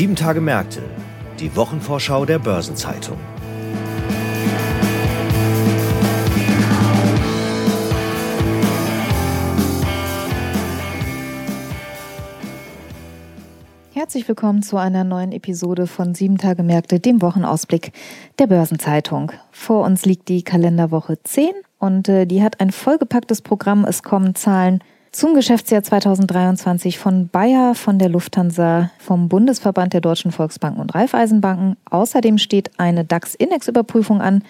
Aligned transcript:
Sieben 0.00 0.16
Tage 0.16 0.40
Märkte, 0.40 0.80
die 1.40 1.54
Wochenvorschau 1.54 2.24
der 2.24 2.38
Börsenzeitung. 2.38 3.18
Herzlich 13.92 14.26
willkommen 14.26 14.62
zu 14.62 14.78
einer 14.78 15.04
neuen 15.04 15.32
Episode 15.32 15.86
von 15.86 16.14
Sieben 16.14 16.38
Tage 16.38 16.62
Märkte, 16.62 16.98
dem 16.98 17.20
Wochenausblick 17.20 17.92
der 18.38 18.46
Börsenzeitung. 18.46 19.32
Vor 19.50 19.84
uns 19.84 20.06
liegt 20.06 20.30
die 20.30 20.42
Kalenderwoche 20.42 21.22
10 21.22 21.50
und 21.78 22.08
äh, 22.08 22.24
die 22.24 22.42
hat 22.42 22.58
ein 22.60 22.72
vollgepacktes 22.72 23.42
Programm. 23.42 23.84
Es 23.84 24.02
kommen 24.02 24.34
Zahlen 24.34 24.82
zum 25.12 25.34
Geschäftsjahr 25.34 25.82
2023 25.82 26.98
von 26.98 27.28
Bayer, 27.28 27.74
von 27.74 27.98
der 27.98 28.08
Lufthansa, 28.08 28.90
vom 28.98 29.28
Bundesverband 29.28 29.92
der 29.92 30.00
Deutschen 30.00 30.30
Volksbanken 30.30 30.80
und 30.80 30.94
Raiffeisenbanken. 30.94 31.76
Außerdem 31.90 32.38
steht 32.38 32.70
eine 32.78 33.04
DAX-Index-Überprüfung 33.04 34.20
an 34.20 34.44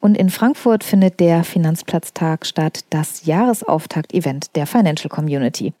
und 0.00 0.16
in 0.16 0.30
Frankfurt 0.30 0.84
findet 0.84 1.18
der 1.18 1.44
Finanzplatztag 1.44 2.46
statt, 2.46 2.84
das 2.90 3.26
Jahresauftakt-Event 3.26 4.54
der 4.54 4.66
Financial 4.66 5.08
Community. 5.08 5.72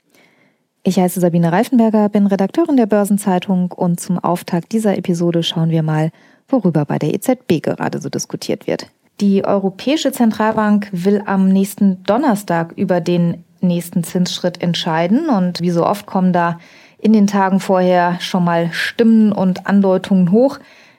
Ich 0.82 0.98
heiße 0.98 1.20
Sabine 1.20 1.52
Reifenberger, 1.52 2.08
bin 2.08 2.26
Redakteurin 2.26 2.76
der 2.76 2.86
Börsenzeitung 2.86 3.70
und 3.72 4.00
zum 4.00 4.18
Auftakt 4.18 4.72
dieser 4.72 4.98
Episode 4.98 5.42
schauen 5.42 5.70
wir 5.70 5.82
mal, 5.82 6.10
worüber 6.48 6.84
bei 6.84 6.98
der 6.98 7.14
EZB 7.14 7.62
gerade 7.62 8.00
so 8.00 8.08
diskutiert 8.08 8.66
wird. 8.66 8.88
Die 9.20 9.44
Europäische 9.44 10.10
Zentralbank 10.10 10.88
will 10.92 11.22
am 11.24 11.48
nächsten 11.48 12.02
Donnerstag 12.02 12.72
über 12.76 13.00
den 13.00 13.44
nächsten 13.64 14.04
Zinsschritt 14.04 14.62
entscheiden. 14.62 15.28
Und 15.28 15.60
wie 15.60 15.70
so 15.70 15.86
oft 15.86 16.06
kommen 16.06 16.32
da 16.32 16.58
in 16.98 17.12
den 17.12 17.26
Tagen 17.26 17.60
vorher 17.60 18.18
schon 18.20 18.44
mal 18.44 18.70
Stimmen 18.72 19.32
und 19.32 19.66
Andeutungen 19.66 20.30
hoch. 20.30 20.58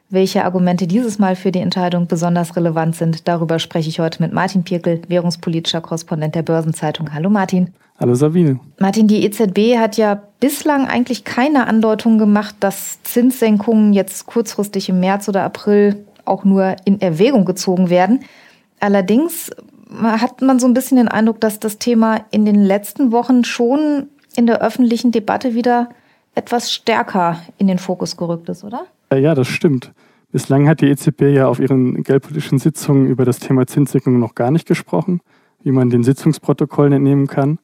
Welche 0.10 0.46
Argumente 0.46 0.86
dieses 0.86 1.18
Mal 1.18 1.36
für 1.36 1.52
die 1.52 1.60
Entscheidung 1.60 2.06
besonders 2.06 2.56
relevant 2.56 2.96
sind, 2.96 3.28
darüber 3.28 3.58
spreche 3.58 3.90
ich 3.90 4.00
heute 4.00 4.22
mit 4.22 4.32
Martin 4.32 4.64
Pirkel, 4.64 5.02
währungspolitischer 5.08 5.82
Korrespondent 5.82 6.36
der 6.36 6.44
Börsenzeitung. 6.44 7.12
Hallo 7.14 7.32
Martin. 7.32 7.74
Hallo 7.98 8.14
Sabine. 8.14 8.60
Martin, 8.80 9.08
die 9.08 9.26
EZB 9.26 9.78
hat 9.78 9.98
ja 9.98 10.22
bislang 10.40 10.86
eigentlich 10.88 11.24
keine 11.24 11.66
Andeutung 11.66 12.20
gemacht, 12.20 12.56
dass 12.60 13.02
Zinssenkungen 13.04 13.94
jetzt 13.94 14.28
kurzfristig 14.28 14.90
im 14.90 15.00
März 15.00 15.28
oder 15.28 15.44
April 15.44 16.06
auch 16.26 16.44
nur 16.44 16.76
in 16.86 17.02
Erwägung 17.02 17.46
gezogen 17.46 17.90
werden. 17.90 18.26
Allerdings 18.80 19.50
hat 20.02 20.42
man 20.42 20.60
so 20.60 20.68
ein 20.68 20.74
bisschen 20.74 20.98
den 20.98 21.08
Eindruck, 21.08 21.42
dass 21.42 21.60
das 21.60 21.78
Thema 21.78 22.26
in 22.32 22.46
den 22.46 22.64
letzten 22.64 23.12
Wochen 23.12 23.44
schon 23.44 24.08
in 24.36 24.48
der 24.48 24.62
öffentlichen 24.62 25.12
Debatte 25.12 25.54
wieder 25.54 25.90
etwas 26.36 26.72
stärker 26.72 27.40
in 27.58 27.68
den 27.68 27.80
Fokus 27.80 28.18
gerückt 28.18 28.50
ist, 28.50 28.64
oder? 28.64 28.86
Ja, 29.14 29.36
das 29.36 29.48
stimmt. 29.48 29.94
Bislang 30.32 30.68
hat 30.68 30.82
die 30.82 30.88
EZB 30.88 31.22
ja 31.34 31.48
auf 31.48 31.60
ihren 31.60 32.04
geldpolitischen 32.04 32.60
Sitzungen 32.60 33.08
über 33.08 33.24
das 33.24 33.40
Thema 33.40 33.66
Zinssenkung 33.68 34.20
noch 34.20 34.36
gar 34.36 34.52
nicht 34.52 34.68
gesprochen, 34.68 35.22
wie 35.64 35.72
man 35.72 35.90
den 35.90 36.04
Sitzungsprotokollen 36.04 36.92
entnehmen 36.92 37.28
kann. 37.28 37.60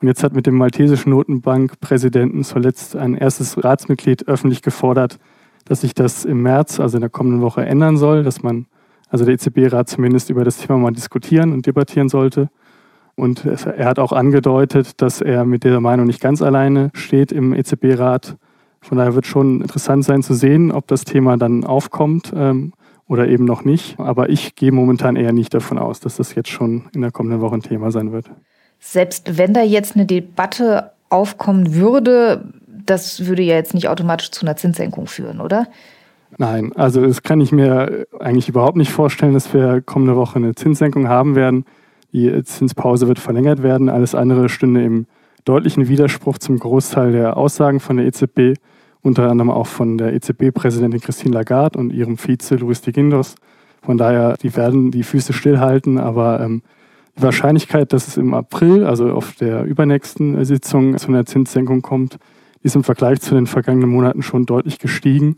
Und 0.00 0.08
jetzt 0.08 0.22
hat 0.22 0.34
mit 0.34 0.46
dem 0.46 0.56
maltesischen 0.56 1.10
Notenbankpräsidenten 1.10 2.44
zuletzt 2.44 2.96
ein 2.96 3.14
erstes 3.14 3.62
Ratsmitglied 3.62 4.28
öffentlich 4.28 4.60
gefordert, 4.62 5.18
dass 5.64 5.82
sich 5.82 5.94
das 5.94 6.24
im 6.24 6.42
März, 6.42 6.80
also 6.80 6.96
in 6.96 7.02
der 7.02 7.10
kommenden 7.10 7.42
Woche, 7.42 7.64
ändern 7.64 7.96
soll, 7.96 8.22
dass 8.22 8.42
man 8.42 8.66
also 9.10 9.24
der 9.24 9.34
EZB-Rat 9.34 9.88
zumindest 9.88 10.30
über 10.30 10.44
das 10.44 10.58
Thema 10.58 10.78
mal 10.78 10.92
diskutieren 10.92 11.52
und 11.52 11.66
debattieren 11.66 12.08
sollte. 12.08 12.48
Und 13.16 13.44
er 13.44 13.84
hat 13.84 13.98
auch 13.98 14.12
angedeutet, 14.12 15.02
dass 15.02 15.20
er 15.20 15.44
mit 15.44 15.64
dieser 15.64 15.80
Meinung 15.80 16.06
nicht 16.06 16.20
ganz 16.20 16.40
alleine 16.40 16.90
steht 16.94 17.32
im 17.32 17.52
EZB-Rat. 17.52 18.36
Von 18.80 18.96
daher 18.96 19.14
wird 19.14 19.26
schon 19.26 19.60
interessant 19.60 20.04
sein 20.04 20.22
zu 20.22 20.32
sehen, 20.32 20.72
ob 20.72 20.86
das 20.86 21.04
Thema 21.04 21.36
dann 21.36 21.64
aufkommt 21.64 22.32
ähm, 22.34 22.72
oder 23.06 23.28
eben 23.28 23.44
noch 23.44 23.64
nicht. 23.64 24.00
Aber 24.00 24.30
ich 24.30 24.54
gehe 24.54 24.72
momentan 24.72 25.16
eher 25.16 25.32
nicht 25.32 25.52
davon 25.52 25.76
aus, 25.78 26.00
dass 26.00 26.16
das 26.16 26.34
jetzt 26.34 26.48
schon 26.48 26.84
in 26.94 27.02
der 27.02 27.10
kommenden 27.10 27.42
Woche 27.42 27.56
ein 27.56 27.62
Thema 27.62 27.90
sein 27.90 28.12
wird. 28.12 28.30
Selbst 28.78 29.36
wenn 29.36 29.52
da 29.52 29.62
jetzt 29.62 29.96
eine 29.96 30.06
Debatte 30.06 30.92
aufkommen 31.10 31.74
würde, 31.74 32.48
das 32.86 33.26
würde 33.26 33.42
ja 33.42 33.56
jetzt 33.56 33.74
nicht 33.74 33.88
automatisch 33.88 34.30
zu 34.30 34.46
einer 34.46 34.56
Zinssenkung 34.56 35.06
führen, 35.06 35.40
oder? 35.40 35.66
Nein, 36.40 36.72
also 36.74 37.02
das 37.02 37.22
kann 37.22 37.42
ich 37.42 37.52
mir 37.52 38.06
eigentlich 38.18 38.48
überhaupt 38.48 38.78
nicht 38.78 38.90
vorstellen, 38.90 39.34
dass 39.34 39.52
wir 39.52 39.82
kommende 39.82 40.16
Woche 40.16 40.36
eine 40.36 40.54
Zinssenkung 40.54 41.06
haben 41.06 41.34
werden. 41.34 41.66
Die 42.14 42.42
Zinspause 42.44 43.08
wird 43.08 43.18
verlängert 43.18 43.62
werden. 43.62 43.90
Alles 43.90 44.14
andere 44.14 44.48
stünde 44.48 44.82
im 44.82 45.04
deutlichen 45.44 45.88
Widerspruch 45.88 46.38
zum 46.38 46.58
Großteil 46.58 47.12
der 47.12 47.36
Aussagen 47.36 47.78
von 47.78 47.98
der 47.98 48.06
EZB, 48.06 48.58
unter 49.02 49.30
anderem 49.30 49.50
auch 49.50 49.66
von 49.66 49.98
der 49.98 50.14
EZB-Präsidentin 50.14 51.02
Christine 51.02 51.34
Lagarde 51.34 51.78
und 51.78 51.92
ihrem 51.92 52.16
Vize 52.16 52.56
Luis 52.56 52.80
de 52.80 52.94
Guindos. 52.94 53.34
Von 53.82 53.98
daher, 53.98 54.38
die 54.38 54.56
werden 54.56 54.90
die 54.90 55.02
Füße 55.02 55.34
stillhalten, 55.34 55.98
aber 55.98 56.40
ähm, 56.40 56.62
die 57.18 57.22
Wahrscheinlichkeit, 57.22 57.92
dass 57.92 58.08
es 58.08 58.16
im 58.16 58.32
April, 58.32 58.86
also 58.86 59.12
auf 59.12 59.34
der 59.34 59.64
übernächsten 59.64 60.42
Sitzung, 60.46 60.96
zu 60.96 61.08
einer 61.08 61.26
Zinssenkung 61.26 61.82
kommt, 61.82 62.16
ist 62.62 62.76
im 62.76 62.82
Vergleich 62.82 63.20
zu 63.20 63.34
den 63.34 63.46
vergangenen 63.46 63.90
Monaten 63.90 64.22
schon 64.22 64.46
deutlich 64.46 64.78
gestiegen. 64.78 65.36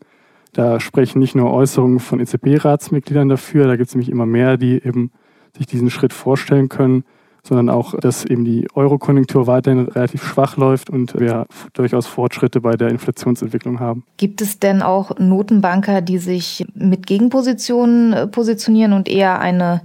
Da 0.53 0.81
sprechen 0.81 1.19
nicht 1.19 1.35
nur 1.35 1.53
Äußerungen 1.53 1.99
von 1.99 2.21
EZB-Ratsmitgliedern 2.21 3.29
dafür, 3.29 3.67
da 3.67 3.77
gibt 3.77 3.89
es 3.89 3.95
nämlich 3.95 4.11
immer 4.11 4.27
mehr, 4.27 4.57
die 4.57 4.75
eben 4.85 5.11
sich 5.57 5.67
diesen 5.67 5.91
Schritt 5.91 6.13
vorstellen 6.13 6.69
können, 6.69 7.05
sondern 7.43 7.71
auch, 7.71 7.99
dass 7.99 8.25
eben 8.25 8.45
die 8.45 8.69
Euro-Konjunktur 8.75 9.47
weiterhin 9.47 9.89
relativ 9.89 10.25
schwach 10.25 10.57
läuft 10.57 10.91
und 10.91 11.19
wir 11.19 11.47
durchaus 11.73 12.07
Fortschritte 12.07 12.61
bei 12.61 12.77
der 12.77 12.89
Inflationsentwicklung 12.89 13.81
haben. 13.81 14.05
Gibt 14.17 14.41
es 14.41 14.61
denn 14.61 14.83
auch 14.83 15.19
Notenbanker, 15.19 16.03
die 16.03 16.19
sich 16.19 16.65
mit 16.75 17.07
Gegenpositionen 17.07 18.13
äh, 18.13 18.27
positionieren 18.29 18.93
und 18.93 19.09
eher 19.09 19.41
eine 19.41 19.83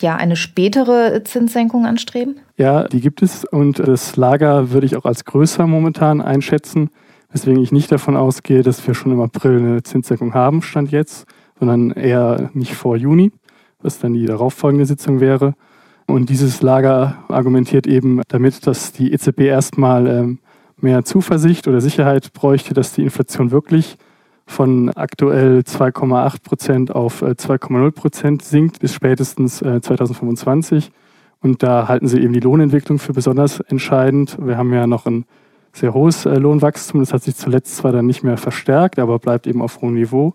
ja, 0.00 0.16
eine 0.16 0.34
spätere 0.36 1.22
Zinssenkung 1.24 1.86
anstreben? 1.86 2.40
Ja, 2.56 2.88
die 2.88 3.00
gibt 3.00 3.22
es 3.22 3.44
und 3.44 3.78
das 3.78 4.16
Lager 4.16 4.72
würde 4.72 4.86
ich 4.86 4.96
auch 4.96 5.04
als 5.04 5.24
größer 5.24 5.66
momentan 5.66 6.20
einschätzen. 6.20 6.90
Weswegen 7.34 7.60
ich 7.60 7.72
nicht 7.72 7.90
davon 7.90 8.16
ausgehe, 8.16 8.62
dass 8.62 8.86
wir 8.86 8.94
schon 8.94 9.10
im 9.10 9.20
April 9.20 9.58
eine 9.58 9.82
Zinssenkung 9.82 10.34
haben, 10.34 10.62
stand 10.62 10.92
jetzt, 10.92 11.26
sondern 11.58 11.90
eher 11.90 12.50
nicht 12.54 12.74
vor 12.74 12.96
Juni, 12.96 13.32
was 13.82 13.98
dann 13.98 14.12
die 14.12 14.24
darauffolgende 14.24 14.86
Sitzung 14.86 15.18
wäre. 15.18 15.54
Und 16.06 16.30
dieses 16.30 16.62
Lager 16.62 17.24
argumentiert 17.26 17.88
eben 17.88 18.22
damit, 18.28 18.68
dass 18.68 18.92
die 18.92 19.12
EZB 19.12 19.40
erstmal 19.40 20.06
ähm, 20.06 20.38
mehr 20.80 21.04
Zuversicht 21.04 21.66
oder 21.66 21.80
Sicherheit 21.80 22.32
bräuchte, 22.34 22.72
dass 22.72 22.92
die 22.92 23.02
Inflation 23.02 23.50
wirklich 23.50 23.96
von 24.46 24.90
aktuell 24.90 25.64
2,8 25.66 26.40
Prozent 26.40 26.94
auf 26.94 27.24
2,0 27.24 27.88
äh, 27.88 27.90
Prozent 27.90 28.42
sinkt 28.42 28.78
bis 28.78 28.94
spätestens 28.94 29.56
2025. 29.56 30.86
Äh, 30.86 30.90
Und 31.40 31.64
da 31.64 31.88
halten 31.88 32.06
sie 32.06 32.20
eben 32.20 32.32
die 32.32 32.38
Lohnentwicklung 32.38 33.00
für 33.00 33.12
besonders 33.12 33.58
entscheidend. 33.58 34.38
Wir 34.40 34.56
haben 34.56 34.72
ja 34.72 34.86
noch 34.86 35.06
ein 35.06 35.24
sehr 35.74 35.92
hohes 35.92 36.24
äh, 36.24 36.36
Lohnwachstum. 36.36 37.00
Das 37.00 37.12
hat 37.12 37.22
sich 37.22 37.36
zuletzt 37.36 37.76
zwar 37.76 37.92
dann 37.92 38.06
nicht 38.06 38.22
mehr 38.22 38.36
verstärkt, 38.36 38.98
aber 38.98 39.18
bleibt 39.18 39.46
eben 39.46 39.60
auf 39.60 39.80
hohem 39.82 39.94
Niveau. 39.94 40.34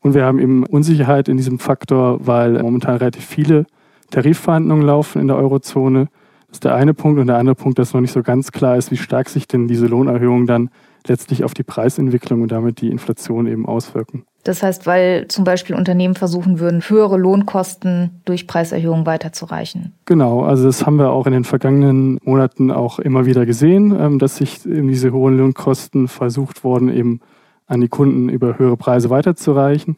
Und 0.00 0.14
wir 0.14 0.24
haben 0.24 0.38
eben 0.38 0.64
Unsicherheit 0.66 1.28
in 1.28 1.36
diesem 1.36 1.58
Faktor, 1.58 2.26
weil 2.26 2.60
momentan 2.62 2.96
relativ 2.96 3.24
viele 3.24 3.66
Tarifverhandlungen 4.10 4.84
laufen 4.84 5.20
in 5.20 5.28
der 5.28 5.36
Eurozone. 5.36 6.08
Das 6.48 6.56
ist 6.56 6.64
der 6.64 6.74
eine 6.74 6.94
Punkt. 6.94 7.20
Und 7.20 7.28
der 7.28 7.36
andere 7.36 7.54
Punkt, 7.54 7.78
dass 7.78 7.94
noch 7.94 8.00
nicht 8.00 8.12
so 8.12 8.22
ganz 8.22 8.50
klar 8.50 8.76
ist, 8.76 8.90
wie 8.90 8.96
stark 8.96 9.28
sich 9.28 9.46
denn 9.46 9.68
diese 9.68 9.86
Lohnerhöhungen 9.86 10.46
dann 10.46 10.70
letztlich 11.06 11.44
auf 11.44 11.54
die 11.54 11.62
Preisentwicklung 11.62 12.42
und 12.42 12.52
damit 12.52 12.80
die 12.80 12.90
Inflation 12.90 13.46
eben 13.46 13.66
auswirken. 13.66 14.24
Das 14.44 14.62
heißt, 14.62 14.86
weil 14.86 15.28
zum 15.28 15.44
Beispiel 15.44 15.76
Unternehmen 15.76 16.14
versuchen 16.14 16.60
würden, 16.60 16.80
höhere 16.80 17.18
Lohnkosten 17.18 18.22
durch 18.24 18.46
Preiserhöhungen 18.46 19.04
weiterzureichen. 19.04 19.92
Genau, 20.06 20.42
also 20.42 20.64
das 20.64 20.86
haben 20.86 20.96
wir 20.96 21.10
auch 21.10 21.26
in 21.26 21.32
den 21.32 21.44
vergangenen 21.44 22.18
Monaten 22.24 22.70
auch 22.70 22.98
immer 22.98 23.26
wieder 23.26 23.44
gesehen, 23.44 23.94
ähm, 23.98 24.18
dass 24.18 24.36
sich 24.36 24.64
eben 24.64 24.88
diese 24.88 25.12
hohen 25.12 25.36
Lohnkosten 25.36 26.08
versucht 26.08 26.64
wurden, 26.64 26.88
eben 26.88 27.20
an 27.66 27.80
die 27.80 27.88
Kunden 27.88 28.28
über 28.28 28.58
höhere 28.58 28.76
Preise 28.76 29.10
weiterzureichen. 29.10 29.96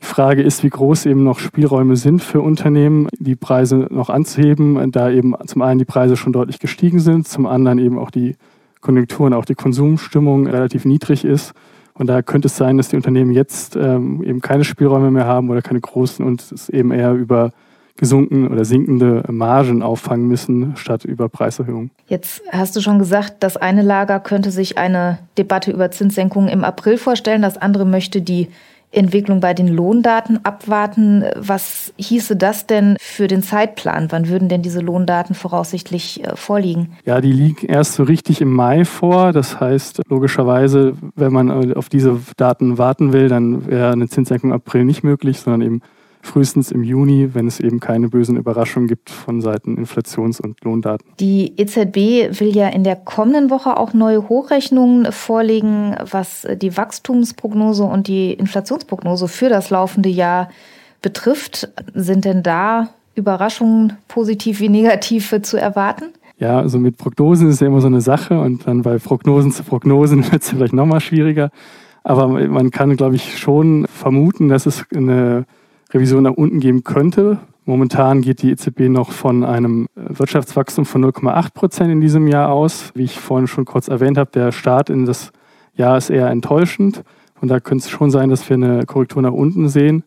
Die 0.00 0.06
Frage 0.06 0.42
ist, 0.42 0.64
wie 0.64 0.70
groß 0.70 1.06
eben 1.06 1.22
noch 1.22 1.38
Spielräume 1.38 1.94
sind 1.94 2.22
für 2.22 2.40
Unternehmen, 2.40 3.08
die 3.18 3.36
Preise 3.36 3.86
noch 3.90 4.10
anzuheben, 4.10 4.90
da 4.90 5.10
eben 5.10 5.34
zum 5.46 5.62
einen 5.62 5.78
die 5.78 5.84
Preise 5.84 6.16
schon 6.16 6.32
deutlich 6.32 6.58
gestiegen 6.58 6.98
sind, 6.98 7.28
zum 7.28 7.46
anderen 7.46 7.78
eben 7.78 7.98
auch 8.00 8.10
die 8.10 8.34
Konjunktur 8.82 9.26
und 9.26 9.32
auch 9.32 9.46
die 9.46 9.54
Konsumstimmung 9.54 10.46
relativ 10.46 10.84
niedrig 10.84 11.24
ist. 11.24 11.54
Und 11.94 12.08
da 12.08 12.20
könnte 12.20 12.48
es 12.48 12.56
sein, 12.56 12.76
dass 12.76 12.88
die 12.88 12.96
Unternehmen 12.96 13.32
jetzt 13.32 13.76
ähm, 13.76 14.22
eben 14.22 14.40
keine 14.40 14.64
Spielräume 14.64 15.10
mehr 15.10 15.26
haben 15.26 15.48
oder 15.48 15.62
keine 15.62 15.80
großen 15.80 16.24
und 16.24 16.52
es 16.52 16.68
eben 16.68 16.90
eher 16.90 17.14
über 17.14 17.52
gesunken 17.96 18.48
oder 18.48 18.64
sinkende 18.64 19.22
Margen 19.28 19.82
auffangen 19.82 20.26
müssen, 20.26 20.76
statt 20.76 21.04
über 21.04 21.28
Preiserhöhungen. 21.28 21.90
Jetzt 22.08 22.42
hast 22.50 22.74
du 22.74 22.80
schon 22.80 22.98
gesagt, 22.98 23.36
das 23.40 23.56
eine 23.56 23.82
Lager 23.82 24.18
könnte 24.18 24.50
sich 24.50 24.78
eine 24.78 25.18
Debatte 25.38 25.70
über 25.70 25.90
Zinssenkungen 25.90 26.48
im 26.48 26.64
April 26.64 26.96
vorstellen, 26.96 27.42
das 27.42 27.58
andere 27.58 27.84
möchte 27.84 28.22
die 28.22 28.48
Entwicklung 28.92 29.40
bei 29.40 29.54
den 29.54 29.68
Lohndaten 29.68 30.44
abwarten. 30.44 31.24
Was 31.36 31.92
hieße 31.96 32.36
das 32.36 32.66
denn 32.66 32.96
für 33.00 33.26
den 33.26 33.42
Zeitplan? 33.42 34.08
Wann 34.10 34.28
würden 34.28 34.48
denn 34.48 34.62
diese 34.62 34.80
Lohndaten 34.80 35.34
voraussichtlich 35.34 36.24
äh, 36.24 36.36
vorliegen? 36.36 36.92
Ja, 37.04 37.20
die 37.20 37.32
liegen 37.32 37.66
erst 37.66 37.94
so 37.94 38.02
richtig 38.02 38.40
im 38.40 38.52
Mai 38.52 38.84
vor. 38.84 39.32
Das 39.32 39.60
heißt, 39.60 40.02
logischerweise, 40.08 40.94
wenn 41.16 41.32
man 41.32 41.74
auf 41.74 41.88
diese 41.88 42.20
Daten 42.36 42.78
warten 42.78 43.12
will, 43.12 43.28
dann 43.28 43.66
wäre 43.66 43.92
eine 43.92 44.08
Zinssenkung 44.08 44.50
im 44.50 44.56
April 44.56 44.84
nicht 44.84 45.02
möglich, 45.02 45.40
sondern 45.40 45.62
eben 45.62 45.82
frühestens 46.22 46.70
im 46.70 46.82
Juni, 46.82 47.34
wenn 47.34 47.46
es 47.46 47.60
eben 47.60 47.80
keine 47.80 48.08
bösen 48.08 48.36
Überraschungen 48.36 48.88
gibt 48.88 49.10
von 49.10 49.40
Seiten 49.40 49.76
Inflations- 49.76 50.40
und 50.40 50.62
Lohndaten. 50.64 51.06
Die 51.20 51.52
EZB 51.56 52.40
will 52.40 52.54
ja 52.54 52.68
in 52.68 52.84
der 52.84 52.96
kommenden 52.96 53.50
Woche 53.50 53.76
auch 53.76 53.92
neue 53.92 54.28
Hochrechnungen 54.28 55.10
vorlegen, 55.12 55.96
was 56.10 56.46
die 56.56 56.76
Wachstumsprognose 56.76 57.84
und 57.84 58.06
die 58.06 58.32
Inflationsprognose 58.32 59.28
für 59.28 59.48
das 59.48 59.70
laufende 59.70 60.08
Jahr 60.08 60.48
betrifft. 61.02 61.68
Sind 61.92 62.24
denn 62.24 62.42
da 62.42 62.90
Überraschungen 63.14 63.94
positiv 64.08 64.60
wie 64.60 64.68
negativ 64.68 65.34
zu 65.42 65.56
erwarten? 65.58 66.04
Ja, 66.38 66.58
also 66.58 66.78
mit 66.78 66.96
Prognosen 66.96 67.50
ist 67.50 67.60
ja 67.60 67.66
immer 67.66 67.80
so 67.80 67.86
eine 67.88 68.00
Sache 68.00 68.40
und 68.40 68.66
dann 68.66 68.82
bei 68.82 68.98
Prognosen 68.98 69.52
zu 69.52 69.64
Prognosen 69.64 70.24
wird 70.32 70.42
es 70.42 70.50
vielleicht 70.50 70.72
nochmal 70.72 71.00
schwieriger. 71.00 71.50
Aber 72.04 72.26
man 72.26 72.70
kann, 72.70 72.96
glaube 72.96 73.14
ich, 73.14 73.38
schon 73.38 73.86
vermuten, 73.86 74.48
dass 74.48 74.66
es 74.66 74.84
eine 74.94 75.46
Revision 75.92 76.22
nach 76.22 76.32
unten 76.32 76.60
geben 76.60 76.84
könnte. 76.84 77.38
Momentan 77.64 78.22
geht 78.22 78.42
die 78.42 78.50
EZB 78.50 78.88
noch 78.88 79.12
von 79.12 79.44
einem 79.44 79.86
Wirtschaftswachstum 79.94 80.84
von 80.84 81.04
0,8 81.04 81.54
Prozent 81.54 81.92
in 81.92 82.00
diesem 82.00 82.26
Jahr 82.26 82.50
aus. 82.50 82.90
Wie 82.94 83.04
ich 83.04 83.18
vorhin 83.18 83.46
schon 83.46 83.64
kurz 83.64 83.88
erwähnt 83.88 84.18
habe, 84.18 84.30
der 84.32 84.50
Start 84.50 84.90
in 84.90 85.06
das 85.06 85.32
Jahr 85.74 85.96
ist 85.96 86.10
eher 86.10 86.28
enttäuschend. 86.28 87.02
Und 87.40 87.48
da 87.48 87.60
könnte 87.60 87.84
es 87.84 87.90
schon 87.90 88.10
sein, 88.10 88.30
dass 88.30 88.48
wir 88.48 88.54
eine 88.54 88.84
Korrektur 88.86 89.22
nach 89.22 89.32
unten 89.32 89.68
sehen. 89.68 90.02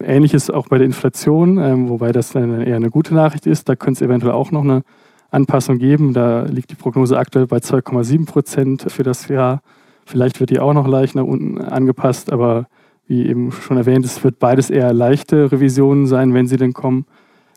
Ähnliches 0.00 0.50
auch 0.50 0.68
bei 0.68 0.78
der 0.78 0.86
Inflation, 0.86 1.58
ähm, 1.58 1.88
wobei 1.88 2.12
das 2.12 2.30
dann 2.30 2.60
eher 2.60 2.76
eine 2.76 2.90
gute 2.90 3.14
Nachricht 3.14 3.46
ist. 3.46 3.68
Da 3.68 3.76
könnte 3.76 4.04
es 4.04 4.08
eventuell 4.08 4.32
auch 4.32 4.50
noch 4.50 4.62
eine 4.62 4.82
Anpassung 5.30 5.78
geben. 5.78 6.12
Da 6.12 6.42
liegt 6.42 6.70
die 6.70 6.74
Prognose 6.74 7.18
aktuell 7.18 7.46
bei 7.46 7.58
2,7 7.58 8.26
Prozent 8.26 8.86
für 8.88 9.02
das 9.02 9.28
Jahr. 9.28 9.62
Vielleicht 10.04 10.38
wird 10.40 10.50
die 10.50 10.60
auch 10.60 10.74
noch 10.74 10.86
leicht 10.86 11.14
nach 11.14 11.24
unten 11.24 11.58
angepasst, 11.60 12.32
aber 12.32 12.66
wie 13.06 13.26
eben 13.26 13.52
schon 13.52 13.76
erwähnt, 13.76 14.04
es 14.04 14.22
wird 14.24 14.38
beides 14.38 14.70
eher 14.70 14.92
leichte 14.92 15.50
Revisionen 15.52 16.06
sein, 16.06 16.34
wenn 16.34 16.46
sie 16.46 16.56
denn 16.56 16.72
kommen. 16.72 17.06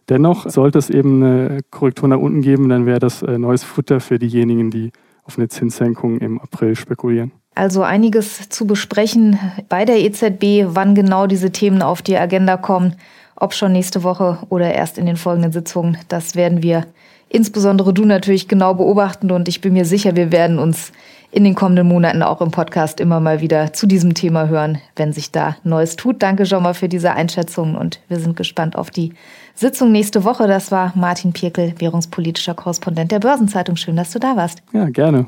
Dennoch 0.10 0.50
sollte 0.50 0.80
es 0.80 0.90
eben 0.90 1.24
eine 1.24 1.60
Korrektur 1.70 2.08
nach 2.08 2.18
unten 2.18 2.42
geben, 2.42 2.70
dann 2.70 2.86
wäre 2.86 3.00
das 3.00 3.22
äh, 3.22 3.38
neues 3.38 3.64
Futter 3.64 4.00
für 4.00 4.18
diejenigen, 4.18 4.72
die 4.72 4.92
auf 5.24 5.38
eine 5.38 5.48
Zinssenkung 5.48 6.18
im 6.20 6.40
April 6.40 6.76
spekulieren. 6.76 7.32
Also 7.54 7.84
einiges 7.84 8.50
zu 8.50 8.66
besprechen 8.66 9.38
bei 9.68 9.86
der 9.86 10.00
EZB, 10.00 10.74
wann 10.74 10.96
genau 10.96 11.28
diese 11.28 11.52
Themen 11.52 11.82
auf 11.82 12.02
die 12.02 12.18
Agenda 12.18 12.58
kommen, 12.58 12.96
ob 13.36 13.54
schon 13.54 13.72
nächste 13.72 14.04
Woche 14.04 14.40
oder 14.50 14.74
erst 14.74 14.98
in 14.98 15.06
den 15.06 15.18
folgenden 15.18 15.52
Sitzungen, 15.52 15.98
das 16.08 16.36
werden 16.36 16.64
wir 16.64 16.86
insbesondere 17.30 17.94
du 17.94 18.06
natürlich 18.06 18.48
genau 18.48 18.74
beobachten 18.74 19.32
und 19.32 19.48
ich 19.48 19.62
bin 19.62 19.74
mir 19.74 19.86
sicher, 19.86 20.16
wir 20.16 20.32
werden 20.32 20.60
uns 20.60 20.92
in 21.32 21.44
den 21.44 21.56
kommenden 21.56 21.88
Monaten 21.88 22.24
auch 22.24 22.42
im 22.42 22.52
Podcast 22.52 23.00
immer 23.00 23.20
mal 23.20 23.42
wieder 23.42 23.74
zu 23.74 23.86
diesem 23.86 24.14
Thema 24.14 24.48
hören, 24.48 24.80
wenn 24.96 25.14
sich 25.14 25.32
da 25.32 25.58
Neues 25.64 25.96
tut. 25.96 26.22
Danke 26.24 26.46
schon 26.46 26.64
mal 26.64 26.74
für 26.74 26.90
diese 26.90 27.14
Einschätzung 27.14 27.76
und 27.76 28.00
wir 28.08 28.20
sind 28.20 28.36
gespannt 28.36 28.76
auf 28.76 28.90
die 28.90 29.14
Sitzung 29.54 29.92
nächste 29.92 30.24
Woche. 30.24 30.48
Das 30.48 30.72
war 30.72 30.94
Martin 30.96 31.34
Pirkel, 31.34 31.74
währungspolitischer 31.78 32.56
Korrespondent 32.56 33.12
der 33.12 33.20
Börsenzeitung. 33.20 33.76
Schön, 33.76 33.96
dass 33.96 34.12
du 34.12 34.20
da 34.20 34.36
warst. 34.36 34.64
Ja, 34.74 34.90
gerne. 34.90 35.28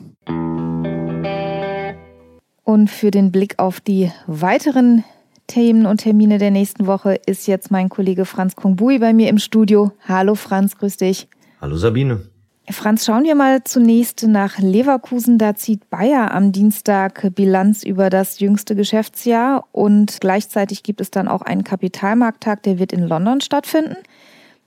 Und 2.63 2.89
für 2.89 3.11
den 3.11 3.31
Blick 3.31 3.59
auf 3.59 3.79
die 3.79 4.11
weiteren 4.27 5.03
Themen 5.47 5.85
und 5.85 5.97
Termine 5.97 6.37
der 6.37 6.51
nächsten 6.51 6.87
Woche 6.87 7.19
ist 7.25 7.47
jetzt 7.47 7.69
mein 7.69 7.89
Kollege 7.89 8.25
Franz 8.25 8.55
Kongbui 8.55 8.99
bei 8.99 9.13
mir 9.13 9.29
im 9.29 9.37
Studio. 9.37 9.91
Hallo 10.07 10.35
Franz, 10.35 10.77
grüß 10.77 10.97
dich. 10.97 11.27
Hallo 11.59 11.75
Sabine. 11.75 12.30
Franz, 12.69 13.05
schauen 13.05 13.23
wir 13.23 13.35
mal 13.35 13.63
zunächst 13.63 14.25
nach 14.27 14.59
Leverkusen. 14.59 15.37
Da 15.37 15.55
zieht 15.55 15.89
Bayer 15.89 16.31
am 16.31 16.51
Dienstag 16.51 17.33
Bilanz 17.35 17.83
über 17.83 18.09
das 18.09 18.39
jüngste 18.39 18.75
Geschäftsjahr 18.75 19.65
und 19.71 20.19
gleichzeitig 20.21 20.83
gibt 20.83 21.01
es 21.01 21.11
dann 21.11 21.27
auch 21.27 21.41
einen 21.41 21.63
Kapitalmarkttag, 21.63 22.63
der 22.63 22.79
wird 22.79 22.93
in 22.93 23.07
London 23.07 23.41
stattfinden. 23.41 23.97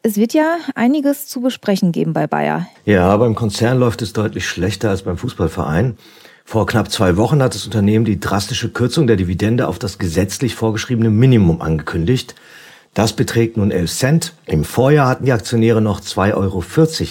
Es 0.03 0.17
wird 0.17 0.35
ja 0.35 0.57
einiges 0.75 1.29
zu 1.29 1.41
besprechen 1.41 1.93
geben 1.93 2.13
bei 2.13 2.27
Bayer. 2.27 2.67
Ja, 2.85 3.17
beim 3.17 3.35
Konzern 3.35 3.79
läuft 3.79 4.03
es 4.03 4.13
deutlich 4.13 4.47
schlechter 4.47 4.91
als 4.91 5.03
beim 5.03 5.17
Fußballverein. 5.17 5.97
Vor 6.45 6.67
knapp 6.67 6.91
zwei 6.91 7.17
Wochen 7.17 7.43
hat 7.43 7.55
das 7.55 7.65
Unternehmen 7.65 8.05
die 8.05 8.21
drastische 8.21 8.69
Kürzung 8.69 9.07
der 9.07 9.17
Dividende 9.17 9.67
auf 9.67 9.79
das 9.79 9.99
gesetzlich 9.99 10.55
vorgeschriebene 10.57 11.09
Minimum 11.09 11.63
angekündigt. 11.63 12.35
Das 12.95 13.13
beträgt 13.13 13.57
nun 13.57 13.71
11 13.71 13.93
Cent. 13.93 14.35
Im 14.47 14.65
Vorjahr 14.65 15.09
hatten 15.09 15.25
die 15.25 15.33
Aktionäre 15.33 15.83
noch 15.83 16.01
2,40 16.01 16.35
Euro 16.37 16.65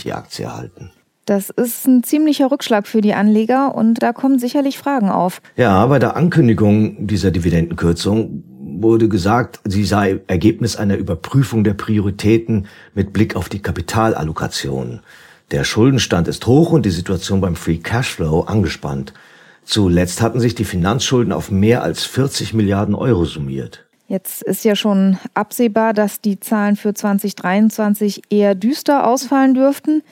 je 0.03 0.11
Aktie 0.13 0.45
erhalten. 0.45 0.91
Das 1.25 1.49
ist 1.49 1.87
ein 1.87 2.03
ziemlicher 2.03 2.51
Rückschlag 2.51 2.85
für 2.87 3.01
die 3.01 3.13
Anleger 3.13 3.75
und 3.75 4.01
da 4.03 4.11
kommen 4.11 4.39
sicherlich 4.39 4.77
Fragen 4.77 5.09
auf. 5.09 5.41
Ja, 5.55 5.85
bei 5.85 5.99
der 5.99 6.17
Ankündigung 6.17 7.07
dieser 7.07 7.31
Dividendenkürzung 7.31 8.43
wurde 8.81 9.07
gesagt, 9.07 9.61
sie 9.63 9.85
sei 9.85 10.19
Ergebnis 10.27 10.75
einer 10.75 10.97
Überprüfung 10.97 11.63
der 11.63 11.75
Prioritäten 11.75 12.67
mit 12.93 13.13
Blick 13.13 13.35
auf 13.35 13.47
die 13.47 13.61
Kapitalallokation. 13.61 14.99
Der 15.51 15.63
Schuldenstand 15.63 16.27
ist 16.27 16.45
hoch 16.47 16.71
und 16.71 16.85
die 16.85 16.91
Situation 16.91 17.39
beim 17.39 17.55
Free 17.55 17.77
Cashflow 17.77 18.41
angespannt. 18.41 19.13
Zuletzt 19.63 20.21
hatten 20.21 20.41
sich 20.41 20.55
die 20.55 20.65
Finanzschulden 20.65 21.31
auf 21.31 21.51
mehr 21.51 21.83
als 21.83 22.03
40 22.03 22.53
Milliarden 22.53 22.95
Euro 22.95 23.23
summiert. 23.23 23.85
Jetzt 24.13 24.43
ist 24.43 24.63
ja 24.63 24.75
schon 24.75 25.17
absehbar, 25.33 25.91
dass 25.91 26.21
die 26.21 26.39
Zahlen 26.39 26.75
für 26.75 26.93
2023 26.93 28.21
eher 28.29 28.53
düster 28.53 29.07
ausfallen 29.07 29.55
dürften. 29.55 30.03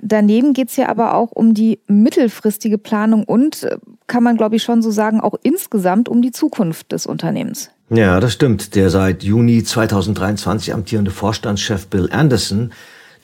Daneben 0.00 0.52
geht 0.52 0.68
es 0.68 0.76
ja 0.76 0.88
aber 0.88 1.14
auch 1.14 1.32
um 1.32 1.54
die 1.54 1.80
mittelfristige 1.88 2.78
Planung 2.78 3.24
und, 3.24 3.64
äh, 3.64 3.78
kann 4.06 4.22
man 4.22 4.36
glaube 4.36 4.54
ich 4.54 4.62
schon 4.62 4.80
so 4.80 4.92
sagen, 4.92 5.20
auch 5.20 5.34
insgesamt 5.42 6.08
um 6.08 6.22
die 6.22 6.30
Zukunft 6.30 6.92
des 6.92 7.04
Unternehmens. 7.04 7.70
Ja, 7.90 8.20
das 8.20 8.32
stimmt. 8.32 8.76
Der 8.76 8.90
seit 8.90 9.24
Juni 9.24 9.64
2023 9.64 10.72
amtierende 10.72 11.10
Vorstandschef 11.10 11.88
Bill 11.88 12.08
Anderson, 12.12 12.70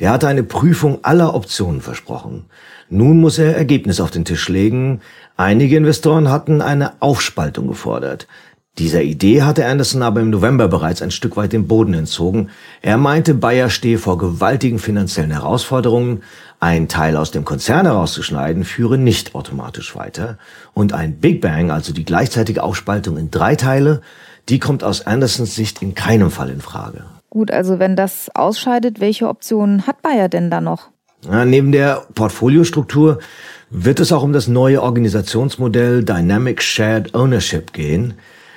der 0.00 0.10
hatte 0.10 0.26
eine 0.26 0.42
Prüfung 0.42 0.98
aller 1.04 1.32
Optionen 1.37 1.80
versprochen. 1.80 2.46
Nun 2.90 3.20
muss 3.20 3.38
er 3.38 3.56
Ergebnisse 3.56 4.02
auf 4.02 4.10
den 4.10 4.25
Tisch 4.25 4.48
legen. 4.48 5.00
Einige 5.37 5.76
Investoren 5.76 6.28
hatten 6.28 6.60
eine 6.60 7.00
Aufspaltung 7.00 7.69
gefordert. 7.69 8.26
Dieser 8.79 9.03
Idee 9.03 9.43
hatte 9.43 9.67
Anderson 9.67 10.03
aber 10.03 10.21
im 10.21 10.31
November 10.31 10.67
bereits 10.67 11.00
ein 11.00 11.12
Stück 11.12 11.37
weit 11.37 11.53
den 11.53 11.69
Boden 11.69 11.94
entzogen. 11.94 12.50
Er 12.82 12.97
meinte, 12.97 13.32
Bayer 13.35 13.71
stehe 13.71 13.99
vor 13.99 14.19
gewaltigen 14.19 14.81
finanziellen 14.81 15.31
Herausforderungen. 15.31 16.25
Ein 16.59 16.88
Teil 16.88 17.17
aus 17.17 17.31
dem 17.31 17.44
Konzern 17.44 17.87
herauszuschneiden 17.87 18.64
führe 18.64 18.99
nicht 18.99 19.37
automatisch 19.37 19.95
weiter. 19.95 20.38
Und 20.73 20.93
ein 20.93 21.21
Big 21.21 21.40
Bang, 21.40 21.71
also 21.71 21.93
die 21.93 22.04
gleichzeitige 22.04 22.64
Aufspaltung 22.64 23.16
in 23.16 23.31
drei 23.31 23.54
Teile, 23.54 24.00
die 24.49 24.59
kommt 24.59 24.83
aus 24.83 25.07
Andersons 25.07 25.54
Sicht 25.54 25.81
in 25.81 25.95
keinem 25.95 26.33
Fall 26.33 26.50
in 26.50 26.61
Frage. 26.61 27.04
Gut, 27.31 27.52
also 27.52 27.78
wenn 27.78 27.95
das 27.95 28.28
ausscheidet, 28.35 28.99
welche 28.99 29.28
Optionen 29.28 29.87
hat 29.87 30.02
Bayer 30.02 30.28
denn 30.28 30.50
da 30.50 30.61
noch? 30.61 30.90
Ja, 31.31 31.45
neben 31.45 31.71
der 31.71 32.07
Portfoliostruktur 32.14 33.21
wird 33.71 34.00
es 34.00 34.11
auch 34.11 34.25
um 34.25 34.33
das 34.33 34.49
neue 34.49 34.83
Organisationsmodell 34.83 36.04
Dynamic 36.04 36.61
Shared 36.61 37.14
Ownership 37.14 37.73
gehen 37.73 38.14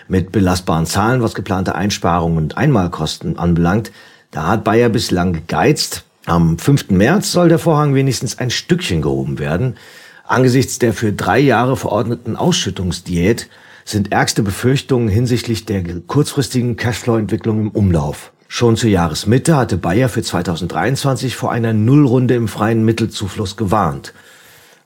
mit 0.08 0.32
belastbaren 0.32 0.86
Zahlen, 0.86 1.22
was 1.22 1.36
geplante 1.36 1.76
Einsparungen 1.76 2.38
und 2.38 2.58
Einmalkosten 2.58 3.38
anbelangt. 3.38 3.92
Da 4.32 4.48
hat 4.48 4.64
Bayer 4.64 4.90
bislang 4.90 5.34
gegeizt. 5.34 6.04
Am 6.26 6.58
5. 6.58 6.90
März 6.90 7.32
soll 7.32 7.50
der 7.50 7.60
Vorhang 7.60 7.96
wenigstens 7.96 8.38
ein 8.38 8.50
Stückchen 8.50 9.02
gehoben 9.02 9.40
werden. 9.40 9.78
Angesichts 10.26 10.80
der 10.80 10.94
für 10.94 11.14
drei 11.14 11.40
Jahre 11.40 11.78
verordneten 11.78 12.36
Ausschüttungsdiät 12.36 13.50
sind 13.86 14.12
ärgste 14.12 14.44
Befürchtungen 14.44 15.08
hinsichtlich 15.08 15.66
der 15.66 15.84
kurzfristigen 16.02 16.76
Cashflow-Entwicklung 16.76 17.62
im 17.62 17.70
Umlauf. 17.72 18.34
Schon 18.50 18.76
zur 18.76 18.90
Jahresmitte 18.90 19.56
hatte 19.56 19.78
Bayer 19.78 20.10
für 20.10 20.22
2023 20.22 21.36
vor 21.36 21.52
einer 21.52 21.74
Nullrunde 21.74 22.36
im 22.36 22.48
freien 22.48 22.84
Mittelzufluss 22.84 23.56
gewarnt. 23.56 24.14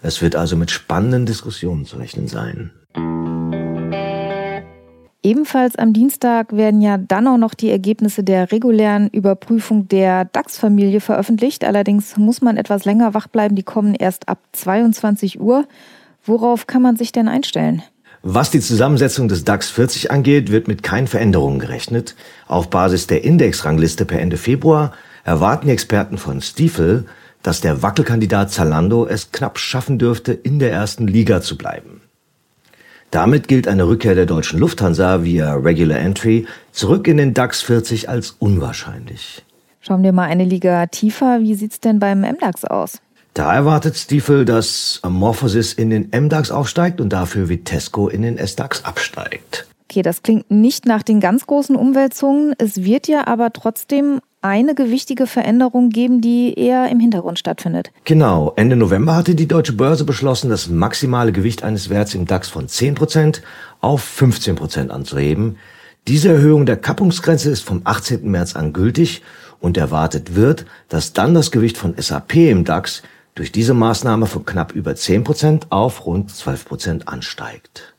Es 0.04 0.22
wird 0.22 0.36
also 0.36 0.56
mit 0.56 0.72
spannenden 0.72 1.26
Diskussionen 1.26 1.86
zu 1.86 1.98
rechnen 1.98 2.28
sein. 2.28 2.72
Ebenfalls 5.24 5.76
am 5.76 5.94
Dienstag 5.94 6.56
werden 6.56 6.82
ja 6.82 6.98
dann 6.98 7.28
auch 7.28 7.38
noch 7.38 7.54
die 7.54 7.70
Ergebnisse 7.70 8.24
der 8.24 8.52
regulären 8.52 9.08
Überprüfung 9.10 9.88
der 9.88 10.26
DAX-Familie 10.26 11.00
veröffentlicht. 11.00 11.64
Allerdings 11.64 12.18
muss 12.18 12.42
man 12.42 12.58
etwas 12.58 12.86
länger 12.86 13.14
wach 13.14 13.28
bleiben. 13.28 13.56
Die 13.56 13.62
kommen 13.62 13.94
erst 13.94 14.28
ab 14.30 14.40
22 14.54 15.40
Uhr. 15.40 15.68
Worauf 16.26 16.66
kann 16.66 16.82
man 16.82 16.98
sich 16.98 17.12
denn 17.12 17.28
einstellen? 17.28 17.84
Was 18.24 18.50
die 18.50 18.62
Zusammensetzung 18.62 19.28
des 19.28 19.44
DAX 19.44 19.70
40 19.70 20.10
angeht, 20.10 20.52
wird 20.52 20.68
mit 20.68 20.82
keinen 20.82 21.08
Veränderungen 21.08 21.60
gerechnet. 21.60 22.16
Auf 22.48 22.72
Basis 22.72 23.06
der 23.06 23.24
Indexrangliste 23.24 24.06
per 24.06 24.20
Ende 24.20 24.38
Februar 24.38 24.92
erwarten 25.24 25.68
die 25.68 25.74
Experten 25.74 26.18
von 26.18 26.42
Stiefel, 26.42 27.06
dass 27.44 27.62
der 27.62 27.84
Wackelkandidat 27.84 28.52
Zalando 28.52 29.06
es 29.06 29.32
knapp 29.32 29.60
schaffen 29.60 30.00
dürfte, 30.00 30.34
in 30.34 30.58
der 30.58 30.72
ersten 30.72 31.08
Liga 31.08 31.42
zu 31.42 31.58
bleiben. 31.58 32.02
Damit 33.12 33.50
gilt 33.50 33.68
eine 33.68 33.88
Rückkehr 33.88 34.16
der 34.16 34.26
deutschen 34.26 34.58
Lufthansa 34.58 35.24
via 35.24 35.54
Regular 35.56 36.00
Entry 36.00 36.48
zurück 36.72 37.10
in 37.10 37.18
den 37.18 37.34
DAX 37.34 37.62
40 37.62 38.08
als 38.08 38.38
unwahrscheinlich. 38.40 39.44
Schauen 39.82 40.02
wir 40.02 40.14
mal 40.14 40.26
eine 40.26 40.46
Liga 40.46 40.86
tiefer. 40.86 41.42
Wie 41.42 41.56
sieht's 41.56 41.82
denn 41.82 42.00
beim 42.00 42.22
MDAX 42.22 42.64
aus? 42.64 43.00
Da 43.34 43.54
erwartet 43.54 43.98
Stiefel, 43.98 44.46
dass 44.46 45.00
Amorphosis 45.04 45.74
in 45.74 45.90
den 45.90 46.10
MDAX 46.14 46.52
aufsteigt 46.52 47.02
und 47.02 47.12
dafür 47.12 47.50
Vitesco 47.50 48.08
in 48.08 48.22
den 48.22 48.38
SDAX 48.38 48.86
absteigt. 48.86 49.68
Okay, 49.90 50.04
das 50.04 50.24
klingt 50.24 50.50
nicht 50.50 50.86
nach 50.86 51.04
den 51.04 51.20
ganz 51.20 51.46
großen 51.46 51.76
Umwälzungen. 51.76 52.54
Es 52.58 52.84
wird 52.84 53.10
ja 53.10 53.28
aber 53.28 53.52
trotzdem 53.52 54.22
eine 54.42 54.76
gewichtige 54.76 55.28
Veränderung 55.28 55.90
geben, 55.90 56.22
die 56.22 56.54
eher 56.58 56.90
im 56.90 57.00
Hintergrund 57.00 57.40
stattfindet. 57.40 57.92
Genau. 58.06 58.54
Ende 58.56 58.76
November 58.76 59.16
hatte 59.16 59.36
die 59.36 59.48
Deutsche 59.48 59.74
Börse 59.74 60.04
beschlossen, 60.04 60.50
das 60.50 60.68
maximale 60.68 61.32
Gewicht 61.32 61.64
eines 61.64 61.90
Werts 61.90 62.16
im 62.16 62.26
DAX 62.26 62.50
von 62.50 62.68
10% 62.68 63.42
auf 63.82 64.04
15% 64.20 64.90
anzuheben. 64.90 65.58
Diese 66.08 66.30
Erhöhung 66.30 66.66
der 66.66 66.78
Kappungsgrenze 66.78 67.52
ist 67.52 67.64
vom 67.64 67.82
18. 67.84 68.30
März 68.30 68.56
an 68.56 68.74
gültig 68.74 69.22
und 69.60 69.78
erwartet 69.78 70.36
wird, 70.36 70.66
dass 70.90 71.14
dann 71.14 71.36
das 71.36 71.52
Gewicht 71.52 71.78
von 71.78 71.94
SAP 71.96 72.36
im 72.36 72.66
DAX 72.66 73.04
durch 73.36 73.52
diese 73.52 73.74
Maßnahme 73.74 74.26
von 74.26 74.46
knapp 74.46 74.74
über 74.74 74.92
10% 74.92 75.68
auf 75.70 76.06
rund 76.06 76.32
12% 76.32 77.06
ansteigt. 77.06 77.94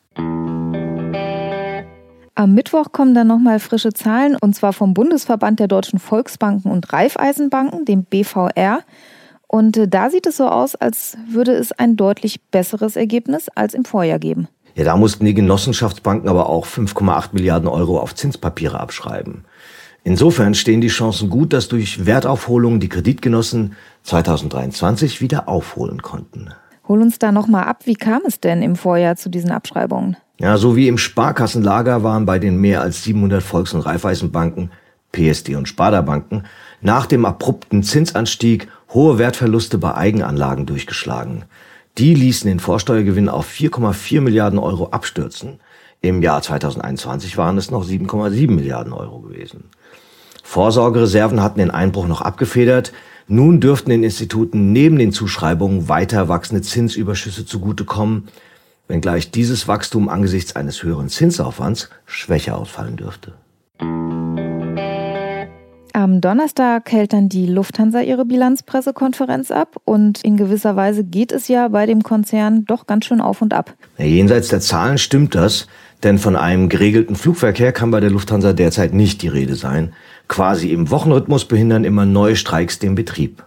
Am 2.35 2.55
Mittwoch 2.55 2.91
kommen 2.91 3.13
dann 3.13 3.27
nochmal 3.27 3.59
frische 3.59 3.93
Zahlen 3.93 4.35
und 4.35 4.55
zwar 4.55 4.73
vom 4.73 4.95
Bundesverband 4.95 5.59
der 5.59 5.67
deutschen 5.67 5.99
Volksbanken 5.99 6.71
und 6.71 6.91
Raiffeisenbanken, 6.91 7.85
dem 7.85 8.05
BVR. 8.05 8.79
Und 9.47 9.77
äh, 9.77 9.87
da 9.87 10.09
sieht 10.09 10.25
es 10.25 10.37
so 10.37 10.47
aus, 10.47 10.73
als 10.73 11.15
würde 11.29 11.53
es 11.53 11.71
ein 11.73 11.95
deutlich 11.95 12.41
besseres 12.41 12.95
Ergebnis 12.95 13.49
als 13.49 13.75
im 13.75 13.85
Vorjahr 13.85 14.17
geben. 14.17 14.47
Ja, 14.73 14.83
da 14.83 14.97
mussten 14.97 15.25
die 15.25 15.35
Genossenschaftsbanken 15.35 16.27
aber 16.27 16.49
auch 16.49 16.65
5,8 16.65 17.29
Milliarden 17.33 17.67
Euro 17.67 17.99
auf 17.99 18.15
Zinspapiere 18.15 18.79
abschreiben. 18.79 19.45
Insofern 20.03 20.55
stehen 20.55 20.81
die 20.81 20.87
Chancen 20.87 21.29
gut, 21.29 21.53
dass 21.53 21.67
durch 21.67 22.07
Wertaufholungen 22.07 22.79
die 22.79 22.89
Kreditgenossen 22.89 23.75
2023 24.01 25.21
wieder 25.21 25.47
aufholen 25.47 26.01
konnten. 26.01 26.49
Hol 26.87 27.01
uns 27.01 27.19
da 27.19 27.31
nochmal 27.31 27.65
ab, 27.65 27.83
wie 27.85 27.93
kam 27.93 28.23
es 28.25 28.39
denn 28.39 28.63
im 28.63 28.75
Vorjahr 28.75 29.15
zu 29.15 29.29
diesen 29.29 29.51
Abschreibungen? 29.51 30.17
Ja, 30.39 30.57
so 30.57 30.75
wie 30.75 30.87
im 30.87 30.97
Sparkassenlager 30.97 32.03
waren 32.03 32.25
bei 32.25 32.39
den 32.39 32.57
mehr 32.57 32.81
als 32.81 33.03
700 33.03 33.43
Volks- 33.43 33.73
und 33.73 33.81
Raiffeisenbanken, 33.81 34.71
PSD 35.11 35.55
und 35.55 35.67
Sparda-Banken 35.67 36.43
nach 36.81 37.05
dem 37.05 37.25
abrupten 37.25 37.83
Zinsanstieg 37.83 38.67
hohe 38.93 39.19
Wertverluste 39.19 39.77
bei 39.77 39.95
Eigenanlagen 39.95 40.65
durchgeschlagen. 40.65 41.45
Die 41.97 42.15
ließen 42.15 42.47
den 42.47 42.59
Vorsteuergewinn 42.59 43.29
auf 43.29 43.47
4,4 43.47 44.21
Milliarden 44.21 44.57
Euro 44.57 44.87
abstürzen. 44.89 45.59
Im 46.01 46.21
Jahr 46.23 46.41
2021 46.41 47.37
waren 47.37 47.57
es 47.57 47.69
noch 47.69 47.85
7,7 47.85 48.51
Milliarden 48.51 48.91
Euro 48.91 49.19
gewesen. 49.19 49.65
Vorsorgereserven 50.43 51.41
hatten 51.41 51.59
den 51.59 51.71
Einbruch 51.71 52.07
noch 52.07 52.21
abgefedert. 52.21 52.91
Nun 53.27 53.61
dürften 53.61 53.91
den 53.91 54.03
Instituten 54.03 54.73
neben 54.73 54.97
den 54.97 55.13
Zuschreibungen 55.13 55.87
weiter 55.87 56.27
wachsende 56.27 56.61
Zinsüberschüsse 56.61 57.45
zugutekommen, 57.45 58.27
wenngleich 58.87 59.31
dieses 59.31 59.67
Wachstum 59.67 60.09
angesichts 60.09 60.55
eines 60.55 60.83
höheren 60.83 61.09
Zinsaufwands 61.09 61.89
schwächer 62.05 62.57
ausfallen 62.57 62.97
dürfte. 62.97 63.33
Am 65.95 66.21
Donnerstag 66.21 66.91
hält 66.91 67.13
dann 67.13 67.29
die 67.29 67.45
Lufthansa 67.45 68.01
ihre 68.01 68.25
Bilanzpressekonferenz 68.25 69.51
ab 69.51 69.79
und 69.85 70.23
in 70.23 70.37
gewisser 70.37 70.75
Weise 70.75 71.03
geht 71.03 71.31
es 71.31 71.47
ja 71.47 71.67
bei 71.67 71.85
dem 71.85 72.01
Konzern 72.01 72.65
doch 72.65 72.87
ganz 72.87 73.05
schön 73.05 73.21
auf 73.21 73.43
und 73.43 73.53
ab. 73.53 73.75
Ja, 73.99 74.05
jenseits 74.05 74.47
der 74.47 74.59
Zahlen 74.59 74.97
stimmt 74.97 75.35
das, 75.35 75.67
denn 76.01 76.17
von 76.17 76.35
einem 76.35 76.67
geregelten 76.67 77.15
Flugverkehr 77.15 77.71
kann 77.71 77.91
bei 77.91 77.99
der 77.99 78.09
Lufthansa 78.09 78.53
derzeit 78.53 78.95
nicht 78.95 79.21
die 79.21 79.27
Rede 79.27 79.53
sein. 79.53 79.93
Quasi 80.27 80.71
im 80.71 80.89
Wochenrhythmus 80.89 81.45
behindern 81.45 81.83
immer 81.83 82.07
neue 82.07 82.35
Streiks 82.35 82.79
den 82.79 82.95
Betrieb. 82.95 83.43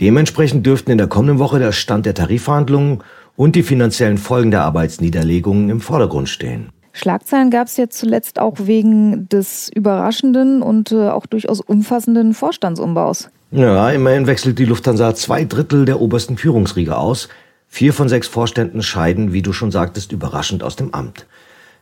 Dementsprechend 0.00 0.64
dürften 0.64 0.92
in 0.92 0.98
der 0.98 1.08
kommenden 1.08 1.38
Woche 1.38 1.58
der 1.58 1.72
Stand 1.72 2.06
der 2.06 2.14
Tarifverhandlungen 2.14 3.02
und 3.36 3.56
die 3.56 3.62
finanziellen 3.62 4.18
Folgen 4.18 4.50
der 4.50 4.62
Arbeitsniederlegungen 4.62 5.70
im 5.70 5.80
Vordergrund 5.80 6.28
stehen. 6.28 6.70
Schlagzeilen 6.92 7.50
gab 7.50 7.66
es 7.66 7.76
jetzt 7.76 7.98
zuletzt 7.98 8.38
auch 8.38 8.54
wegen 8.60 9.28
des 9.28 9.68
überraschenden 9.74 10.62
und 10.62 10.92
äh, 10.92 11.08
auch 11.08 11.26
durchaus 11.26 11.60
umfassenden 11.60 12.34
Vorstandsumbaus. 12.34 13.30
Ja, 13.50 13.90
immerhin 13.90 14.26
wechselt 14.28 14.58
die 14.58 14.64
Lufthansa 14.64 15.14
zwei 15.14 15.44
Drittel 15.44 15.84
der 15.84 16.00
obersten 16.00 16.36
Führungsriege 16.36 16.96
aus. 16.96 17.28
Vier 17.66 17.92
von 17.92 18.08
sechs 18.08 18.28
Vorständen 18.28 18.82
scheiden, 18.82 19.32
wie 19.32 19.42
du 19.42 19.52
schon 19.52 19.72
sagtest, 19.72 20.12
überraschend 20.12 20.62
aus 20.62 20.76
dem 20.76 20.94
Amt. 20.94 21.26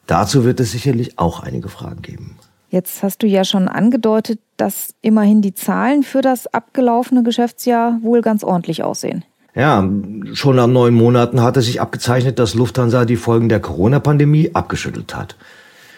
Dazu 0.06 0.44
wird 0.44 0.61
es 0.61 0.73
sicherlich 0.73 1.18
auch 1.18 1.40
einige 1.40 1.68
Fragen 1.68 2.00
geben. 2.00 2.37
Jetzt 2.71 3.02
hast 3.02 3.23
du 3.23 3.26
ja 3.26 3.44
schon 3.44 3.68
angedeutet, 3.68 4.40
dass 4.56 4.94
immerhin 5.02 5.42
die 5.42 5.52
Zahlen 5.52 6.02
für 6.02 6.23
das 6.23 6.47
abgelaufene 6.47 7.23
Geschäftsjahr 7.23 7.99
wohl 8.00 8.23
ganz 8.23 8.42
ordentlich 8.44 8.82
aussehen. 8.82 9.25
Ja, 9.54 9.87
schon 10.32 10.56
nach 10.56 10.66
neun 10.66 10.94
Monaten 10.94 11.42
hatte 11.42 11.61
sich 11.61 11.80
abgezeichnet, 11.80 12.38
dass 12.38 12.54
Lufthansa 12.54 13.04
die 13.04 13.16
Folgen 13.16 13.50
der 13.50 13.61
Corona-Pandemie 13.61 14.54
abgeschüttelt 14.54 15.14
hat. 15.14 15.37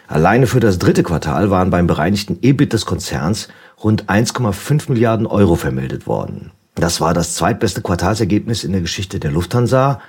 Alleine 0.08 0.46
für 0.46 0.60
das 0.60 0.78
dritte 0.78 1.02
Quartal 1.02 1.50
waren 1.50 1.70
beim 1.70 1.86
bereinigten 1.86 2.38
EBIT 2.42 2.72
des 2.72 2.84
Konzerns 2.84 3.48
rund 3.82 4.06
1,5 4.06 4.90
Milliarden 4.90 5.26
Euro 5.26 5.54
vermeldet 5.54 6.06
worden. 6.06 6.50
Das 6.74 7.00
war 7.00 7.14
das 7.14 7.34
zweitbeste 7.34 7.80
Quartalsergebnis 7.80 8.64
in 8.64 8.72
der 8.72 8.80
Geschichte 8.80 9.20
der 9.20 9.30
Lufthansa 9.30 10.00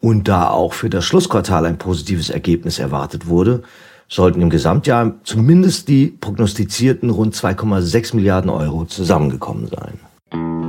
und 0.00 0.26
da 0.26 0.50
auch 0.50 0.72
für 0.72 0.90
das 0.90 1.04
Schlussquartal 1.04 1.66
ein 1.66 1.78
positives 1.78 2.30
Ergebnis 2.30 2.80
erwartet 2.80 3.28
wurde, 3.28 3.62
sollten 4.08 4.42
im 4.42 4.50
Gesamtjahr 4.50 5.14
zumindest 5.22 5.88
die 5.88 6.08
prognostizierten 6.08 7.10
rund 7.10 7.34
2,6 7.34 8.16
Milliarden 8.16 8.50
Euro 8.50 8.84
zusammengekommen 8.86 9.68
sein. 9.68 10.67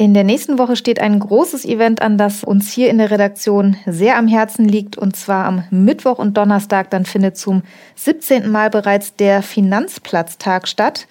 In 0.00 0.14
der 0.14 0.22
nächsten 0.22 0.58
Woche 0.58 0.76
steht 0.76 1.00
ein 1.00 1.18
großes 1.18 1.64
Event 1.64 2.02
an, 2.02 2.18
das 2.18 2.44
uns 2.44 2.70
hier 2.70 2.88
in 2.88 2.98
der 2.98 3.10
Redaktion 3.10 3.76
sehr 3.84 4.16
am 4.16 4.28
Herzen 4.28 4.68
liegt. 4.68 4.96
Und 4.96 5.16
zwar 5.16 5.44
am 5.44 5.64
Mittwoch 5.70 6.20
und 6.20 6.36
Donnerstag. 6.36 6.90
Dann 6.90 7.04
findet 7.04 7.36
zum 7.36 7.62
17. 7.96 8.48
Mal 8.48 8.70
bereits 8.70 9.16
der 9.16 9.42
Finanzplatztag 9.42 10.68
statt. 10.68 11.08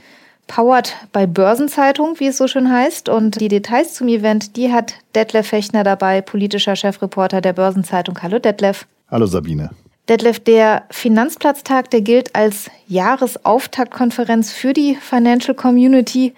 Powered 0.48 0.96
bei 1.12 1.28
Börsenzeitung, 1.28 2.18
wie 2.22 2.28
es 2.28 2.38
so 2.38 2.48
schön 2.48 2.72
heißt. 2.72 3.10
Und 3.10 3.42
die 3.42 3.50
Details 3.50 3.94
zum 3.94 4.08
Event, 4.08 4.56
die 4.56 4.72
hat 4.72 4.94
Detlef 5.16 5.48
Fechner 5.48 5.84
dabei, 5.84 6.22
politischer 6.22 6.78
Chefreporter 6.78 7.42
der 7.42 7.52
Börsenzeitung. 7.52 8.18
Hallo 8.24 8.40
Detlef. 8.40 8.88
Hallo 9.12 9.26
Sabine. 9.26 9.72
Detlef, 10.08 10.40
der 10.40 10.84
Finanzplatztag, 10.92 11.92
der 11.92 12.00
gilt 12.00 12.34
als 12.36 12.72
Jahresauftaktkonferenz 12.88 14.54
für 14.54 14.72
die 14.72 14.96
Financial 14.96 15.54
Community. 15.56 16.34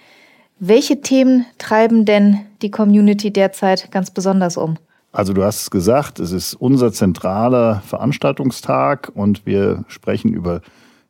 Welche 0.62 1.00
Themen 1.00 1.46
treiben 1.58 2.04
denn 2.04 2.40
die 2.62 2.70
Community 2.70 3.32
derzeit 3.32 3.92
ganz 3.92 4.12
besonders 4.12 4.58
um? 4.58 4.76
Also 5.14 5.32
du 5.32 5.44
hast 5.44 5.62
es 5.62 5.72
gesagt, 5.72 6.20
es 6.20 6.34
ist 6.34 6.54
unser 6.54 6.92
zentraler 6.92 7.82
Veranstaltungstag 7.86 9.10
und 9.14 9.46
wir 9.46 9.86
sprechen 9.88 10.34
über 10.34 10.62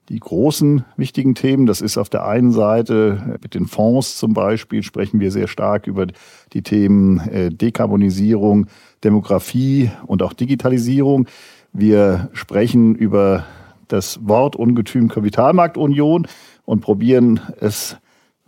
die 0.08 0.20
großen 0.20 0.86
wichtigen 0.98 1.34
Themen. 1.34 1.66
Das 1.66 1.82
ist 1.82 1.98
auf 1.98 2.10
der 2.10 2.28
einen 2.28 2.52
Seite 2.52 3.40
mit 3.42 3.56
den 3.56 3.66
Fonds 3.66 4.18
zum 4.18 4.34
Beispiel 4.34 4.84
sprechen 4.84 5.20
wir 5.20 5.32
sehr 5.32 5.48
stark 5.48 5.88
über 5.88 6.06
die 6.54 6.62
Themen 6.62 7.20
äh, 7.30 7.50
Dekarbonisierung, 7.50 8.68
Demografie 9.04 9.90
und 10.06 10.22
auch 10.22 10.34
Digitalisierung. 10.34 11.28
Wir 11.74 12.30
sprechen 12.34 12.94
über 12.94 13.46
das 13.88 14.20
Wort 14.22 14.56
Ungetüm 14.56 15.08
Kapitalmarktunion 15.10 16.28
und 16.66 16.82
probieren 16.82 17.40
es 17.60 17.98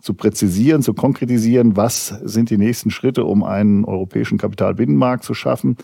zu 0.02 0.14
präzisieren, 0.14 0.82
zu 0.82 0.94
konkretisieren, 0.94 1.76
was 1.76 2.08
sind 2.08 2.50
die 2.50 2.58
nächsten 2.58 2.90
Schritte, 2.90 3.24
um 3.24 3.44
einen 3.44 3.84
europäischen 3.84 4.36
Kapitalbinnenmarkt 4.36 5.24
zu 5.24 5.32
schaffen. 5.32 5.76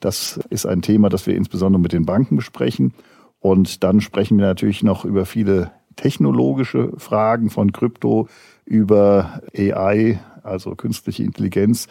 Das 0.00 0.40
ist 0.48 0.64
ein 0.64 0.80
Thema, 0.80 1.08
das 1.08 1.26
wir 1.26 1.34
insbesondere 1.34 1.80
mit 1.80 1.92
den 1.92 2.06
Banken 2.06 2.36
besprechen. 2.36 2.94
Und 3.40 3.82
dann 3.82 4.00
sprechen 4.00 4.38
wir 4.38 4.46
natürlich 4.46 4.82
noch 4.82 5.04
über 5.04 5.26
viele 5.26 5.72
technologische 5.96 6.92
Fragen 6.96 7.50
von 7.50 7.72
Krypto 7.72 8.28
über 8.64 9.40
AI, 9.56 10.20
also 10.42 10.74
künstliche 10.76 11.24
Intelligenz, 11.24 11.88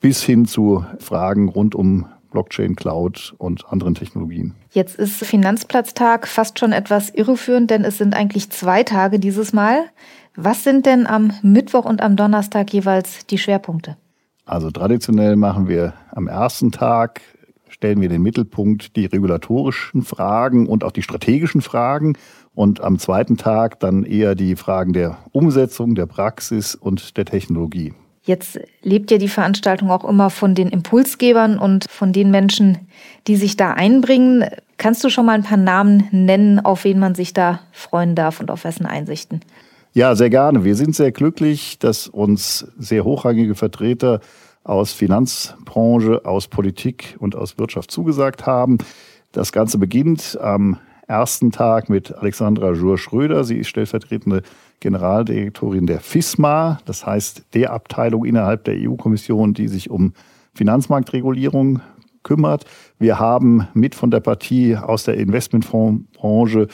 bis 0.00 0.22
hin 0.22 0.44
zu 0.44 0.84
Fragen 0.98 1.48
rund 1.48 1.74
um 1.74 2.06
Blockchain, 2.30 2.76
Cloud 2.76 3.34
und 3.38 3.66
anderen 3.68 3.94
Technologien. 3.94 4.54
Jetzt 4.72 4.96
ist 4.96 5.24
Finanzplatztag 5.24 6.28
fast 6.28 6.58
schon 6.58 6.72
etwas 6.72 7.08
irreführend, 7.10 7.70
denn 7.70 7.84
es 7.84 7.96
sind 7.96 8.14
eigentlich 8.14 8.50
zwei 8.50 8.82
Tage 8.82 9.18
dieses 9.18 9.54
Mal. 9.54 9.86
Was 10.36 10.64
sind 10.64 10.84
denn 10.84 11.06
am 11.06 11.32
Mittwoch 11.42 11.86
und 11.86 12.02
am 12.02 12.14
Donnerstag 12.14 12.70
jeweils 12.72 13.26
die 13.26 13.38
Schwerpunkte? 13.38 13.96
Also 14.44 14.70
traditionell 14.70 15.34
machen 15.34 15.66
wir 15.66 15.94
am 16.12 16.28
ersten 16.28 16.70
Tag, 16.70 17.22
stellen 17.68 18.02
wir 18.02 18.10
den 18.10 18.22
Mittelpunkt 18.22 18.96
die 18.96 19.06
regulatorischen 19.06 20.02
Fragen 20.02 20.66
und 20.66 20.84
auch 20.84 20.92
die 20.92 21.02
strategischen 21.02 21.62
Fragen 21.62 22.18
und 22.54 22.82
am 22.82 22.98
zweiten 22.98 23.38
Tag 23.38 23.80
dann 23.80 24.04
eher 24.04 24.34
die 24.34 24.56
Fragen 24.56 24.92
der 24.92 25.16
Umsetzung, 25.32 25.94
der 25.94 26.06
Praxis 26.06 26.74
und 26.74 27.16
der 27.16 27.24
Technologie. 27.24 27.94
Jetzt 28.22 28.60
lebt 28.82 29.10
ja 29.10 29.18
die 29.18 29.28
Veranstaltung 29.28 29.90
auch 29.90 30.04
immer 30.04 30.30
von 30.30 30.54
den 30.54 30.68
Impulsgebern 30.68 31.58
und 31.58 31.88
von 31.88 32.12
den 32.12 32.30
Menschen, 32.30 32.88
die 33.26 33.36
sich 33.36 33.56
da 33.56 33.72
einbringen. 33.72 34.44
Kannst 34.78 35.02
du 35.02 35.08
schon 35.08 35.26
mal 35.26 35.32
ein 35.32 35.44
paar 35.44 35.56
Namen 35.56 36.08
nennen, 36.10 36.58
auf 36.60 36.84
wen 36.84 36.98
man 36.98 37.14
sich 37.14 37.32
da 37.32 37.60
freuen 37.72 38.14
darf 38.14 38.40
und 38.40 38.50
auf 38.50 38.64
wessen 38.64 38.84
Einsichten? 38.84 39.40
Ja, 39.96 40.14
sehr 40.14 40.28
gerne. 40.28 40.62
Wir 40.62 40.74
sind 40.74 40.94
sehr 40.94 41.10
glücklich, 41.10 41.78
dass 41.78 42.06
uns 42.06 42.70
sehr 42.76 43.04
hochrangige 43.04 43.54
Vertreter 43.54 44.20
aus 44.62 44.92
Finanzbranche, 44.92 46.20
aus 46.26 46.48
Politik 46.48 47.16
und 47.18 47.34
aus 47.34 47.56
Wirtschaft 47.56 47.90
zugesagt 47.90 48.44
haben. 48.44 48.76
Das 49.32 49.52
Ganze 49.52 49.78
beginnt 49.78 50.36
am 50.38 50.76
ersten 51.06 51.50
Tag 51.50 51.88
mit 51.88 52.14
Alexandra 52.14 52.72
Jour-Schröder. 52.72 53.42
Sie 53.44 53.56
ist 53.56 53.68
stellvertretende 53.68 54.42
Generaldirektorin 54.80 55.86
der 55.86 56.00
FISMA, 56.00 56.78
das 56.84 57.06
heißt 57.06 57.44
der 57.54 57.72
Abteilung 57.72 58.26
innerhalb 58.26 58.64
der 58.64 58.74
EU-Kommission, 58.76 59.54
die 59.54 59.68
sich 59.68 59.88
um 59.88 60.12
Finanzmarktregulierung 60.52 61.80
kümmert. 62.22 62.66
Wir 62.98 63.18
haben 63.18 63.66
mit 63.72 63.94
von 63.94 64.10
der 64.10 64.20
Partie 64.20 64.76
aus 64.76 65.04
der 65.04 65.16
Investmentfondsbranche 65.16 66.68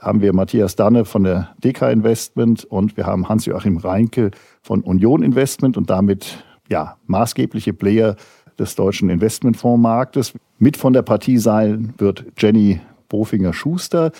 haben 0.00 0.20
wir 0.20 0.34
Matthias 0.34 0.76
Danne 0.76 1.04
von 1.04 1.24
der 1.24 1.54
DK 1.62 1.90
Investment 1.90 2.64
und 2.64 2.96
wir 2.96 3.06
haben 3.06 3.28
Hans-Joachim 3.28 3.76
Reinke 3.76 4.30
von 4.62 4.82
Union 4.82 5.22
Investment 5.22 5.76
und 5.76 5.90
damit 5.90 6.44
ja 6.68 6.96
maßgebliche 7.06 7.72
Player 7.72 8.16
des 8.58 8.74
deutschen 8.74 9.10
Investmentfondsmarktes. 9.10 10.34
Mit 10.58 10.76
von 10.76 10.92
der 10.92 11.02
Partie 11.02 11.38
sein 11.38 11.94
wird 11.98 12.24
Jenny 12.36 12.80
Bofinger-Schuster. 13.08 14.12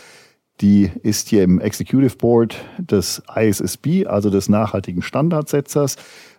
Die 0.61 0.91
ist 1.03 1.29
hier 1.29 1.45
im 1.45 1.61
Executive 1.61 2.17
Board 2.17 2.57
des 2.79 3.23
ISSB, 3.37 4.07
also 4.07 4.31
des 4.31 4.49
nachhaltigen 4.49 5.03
Standardsetzers. 5.03 5.97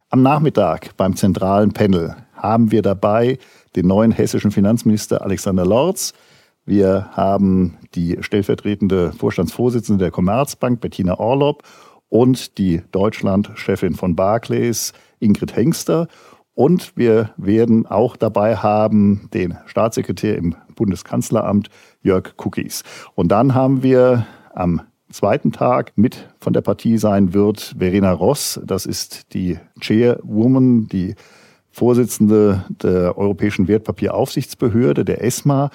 Am 0.09 0.21
Nachmittag 0.21 0.97
beim 0.97 1.15
zentralen 1.15 1.71
Panel 1.71 2.15
haben 2.33 2.71
wir 2.71 2.81
dabei 2.81 3.37
den 3.75 3.87
neuen 3.87 4.11
hessischen 4.11 4.51
Finanzminister 4.51 5.21
Alexander 5.21 5.65
Lorz. 5.65 6.13
Wir 6.69 7.09
haben 7.13 7.79
die 7.95 8.19
stellvertretende 8.21 9.11
Vorstandsvorsitzende 9.13 10.03
der 10.03 10.11
Commerzbank, 10.11 10.79
Bettina 10.79 11.17
Orlob, 11.17 11.63
und 12.09 12.59
die 12.59 12.83
Deutschlandchefin 12.91 13.95
von 13.95 14.15
Barclays, 14.15 14.93
Ingrid 15.19 15.55
Hengster. 15.55 16.07
Und 16.53 16.95
wir 16.95 17.31
werden 17.37 17.87
auch 17.87 18.15
dabei 18.15 18.55
haben 18.55 19.31
den 19.33 19.57
Staatssekretär 19.65 20.37
im 20.37 20.55
Bundeskanzleramt, 20.75 21.71
Jörg 22.03 22.35
Cookies. 22.37 22.83
Und 23.15 23.29
dann 23.29 23.55
haben 23.55 23.81
wir 23.81 24.27
am 24.53 24.81
zweiten 25.11 25.51
Tag 25.51 25.93
mit 25.95 26.29
von 26.39 26.53
der 26.53 26.61
Partie 26.61 26.99
sein 26.99 27.33
wird 27.33 27.73
Verena 27.79 28.11
Ross. 28.11 28.61
Das 28.63 28.85
ist 28.85 29.33
die 29.33 29.57
Chairwoman, 29.81 30.87
die 30.87 31.15
Vorsitzende 31.71 32.65
der 32.69 33.17
Europäischen 33.17 33.67
Wertpapieraufsichtsbehörde, 33.67 35.03
der 35.03 35.23
ESMA. 35.23 35.71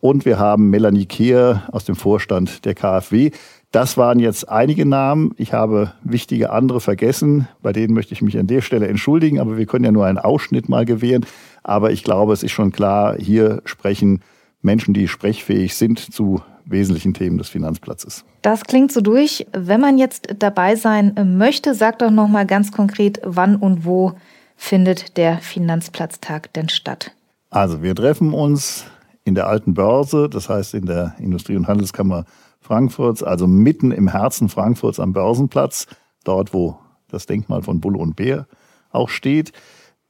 Und 0.00 0.24
wir 0.24 0.38
haben 0.38 0.70
Melanie 0.70 1.06
Kehr 1.06 1.64
aus 1.72 1.84
dem 1.84 1.96
Vorstand 1.96 2.64
der 2.64 2.74
KfW. 2.74 3.32
Das 3.72 3.96
waren 3.96 4.20
jetzt 4.20 4.48
einige 4.48 4.86
Namen. 4.86 5.32
Ich 5.36 5.52
habe 5.52 5.92
wichtige 6.02 6.50
andere 6.50 6.80
vergessen. 6.80 7.48
Bei 7.60 7.72
denen 7.72 7.94
möchte 7.94 8.14
ich 8.14 8.22
mich 8.22 8.38
an 8.38 8.46
der 8.46 8.62
Stelle 8.62 8.88
entschuldigen, 8.88 9.40
aber 9.40 9.58
wir 9.58 9.66
können 9.66 9.84
ja 9.84 9.92
nur 9.92 10.06
einen 10.06 10.18
Ausschnitt 10.18 10.68
mal 10.68 10.84
gewähren. 10.84 11.26
Aber 11.64 11.90
ich 11.90 12.04
glaube, 12.04 12.32
es 12.32 12.42
ist 12.42 12.52
schon 12.52 12.72
klar, 12.72 13.16
hier 13.18 13.60
sprechen 13.64 14.20
Menschen, 14.62 14.94
die 14.94 15.08
sprechfähig 15.08 15.74
sind 15.74 15.98
zu 15.98 16.40
wesentlichen 16.64 17.14
Themen 17.14 17.38
des 17.38 17.48
Finanzplatzes. 17.48 18.24
Das 18.42 18.64
klingt 18.64 18.92
so 18.92 19.00
durch. 19.00 19.46
Wenn 19.52 19.80
man 19.80 19.98
jetzt 19.98 20.28
dabei 20.38 20.76
sein 20.76 21.14
möchte, 21.36 21.74
sag 21.74 21.98
doch 21.98 22.10
noch 22.10 22.28
mal 22.28 22.46
ganz 22.46 22.72
konkret, 22.72 23.20
wann 23.24 23.56
und 23.56 23.84
wo 23.84 24.12
findet 24.56 25.16
der 25.16 25.38
Finanzplatztag 25.38 26.52
denn 26.52 26.68
statt? 26.68 27.12
Also, 27.50 27.82
wir 27.82 27.94
treffen 27.94 28.34
uns 28.34 28.84
in 29.28 29.34
der 29.34 29.46
alten 29.46 29.74
Börse, 29.74 30.28
das 30.28 30.48
heißt 30.48 30.74
in 30.74 30.86
der 30.86 31.14
Industrie- 31.18 31.56
und 31.56 31.68
Handelskammer 31.68 32.24
Frankfurts, 32.60 33.22
also 33.22 33.46
mitten 33.46 33.92
im 33.92 34.08
Herzen 34.08 34.48
Frankfurts 34.48 34.98
am 34.98 35.12
Börsenplatz, 35.12 35.86
dort 36.24 36.52
wo 36.52 36.78
das 37.08 37.26
Denkmal 37.26 37.62
von 37.62 37.80
Bull 37.80 37.96
und 37.96 38.16
Bär 38.16 38.46
auch 38.90 39.08
steht. 39.08 39.52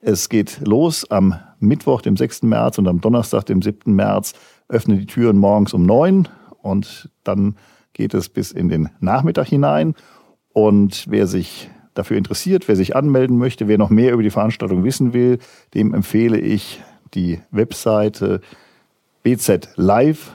Es 0.00 0.28
geht 0.28 0.60
los 0.64 1.10
am 1.10 1.34
Mittwoch, 1.58 2.00
dem 2.00 2.16
6. 2.16 2.44
März 2.44 2.78
und 2.78 2.88
am 2.88 3.00
Donnerstag, 3.00 3.44
dem 3.46 3.60
7. 3.60 3.92
März, 3.92 4.34
öffnen 4.68 4.98
die 4.98 5.06
Türen 5.06 5.36
morgens 5.38 5.74
um 5.74 5.84
neun 5.84 6.28
und 6.62 7.10
dann 7.24 7.56
geht 7.92 8.14
es 8.14 8.28
bis 8.28 8.52
in 8.52 8.68
den 8.68 8.90
Nachmittag 9.00 9.48
hinein. 9.48 9.94
Und 10.52 11.06
wer 11.08 11.26
sich 11.26 11.70
dafür 11.94 12.16
interessiert, 12.16 12.68
wer 12.68 12.76
sich 12.76 12.94
anmelden 12.94 13.38
möchte, 13.38 13.66
wer 13.66 13.78
noch 13.78 13.90
mehr 13.90 14.12
über 14.12 14.22
die 14.22 14.30
Veranstaltung 14.30 14.84
wissen 14.84 15.12
will, 15.12 15.38
dem 15.74 15.94
empfehle 15.94 16.38
ich 16.38 16.82
die 17.14 17.40
Webseite 17.50 18.40
bzlive.de. 19.36 20.30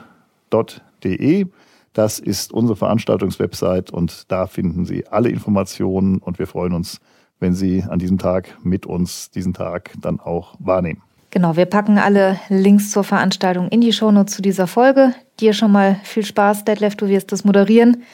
Das 1.92 2.18
ist 2.20 2.52
unsere 2.52 2.76
Veranstaltungswebsite 2.76 3.92
und 3.92 4.30
da 4.30 4.46
finden 4.46 4.84
Sie 4.84 5.06
alle 5.08 5.30
Informationen 5.30 6.18
und 6.18 6.38
wir 6.38 6.46
freuen 6.46 6.72
uns, 6.74 7.00
wenn 7.40 7.54
Sie 7.54 7.82
an 7.82 7.98
diesem 7.98 8.18
Tag 8.18 8.56
mit 8.62 8.86
uns 8.86 9.30
diesen 9.30 9.52
Tag 9.52 9.92
dann 10.00 10.20
auch 10.20 10.54
wahrnehmen. 10.60 11.02
Genau, 11.30 11.56
wir 11.56 11.66
packen 11.66 11.98
alle 11.98 12.38
Links 12.48 12.92
zur 12.92 13.02
Veranstaltung 13.02 13.68
in 13.68 13.80
die 13.80 13.92
Shownotes 13.92 14.36
zu 14.36 14.42
dieser 14.42 14.68
Folge. 14.68 15.12
Dir 15.40 15.52
schon 15.52 15.72
mal 15.72 15.96
viel 16.04 16.24
Spaß, 16.24 16.64
Detlef, 16.64 16.94
du 16.94 17.08
wirst 17.08 17.32
das 17.32 17.44
moderieren. 17.44 18.04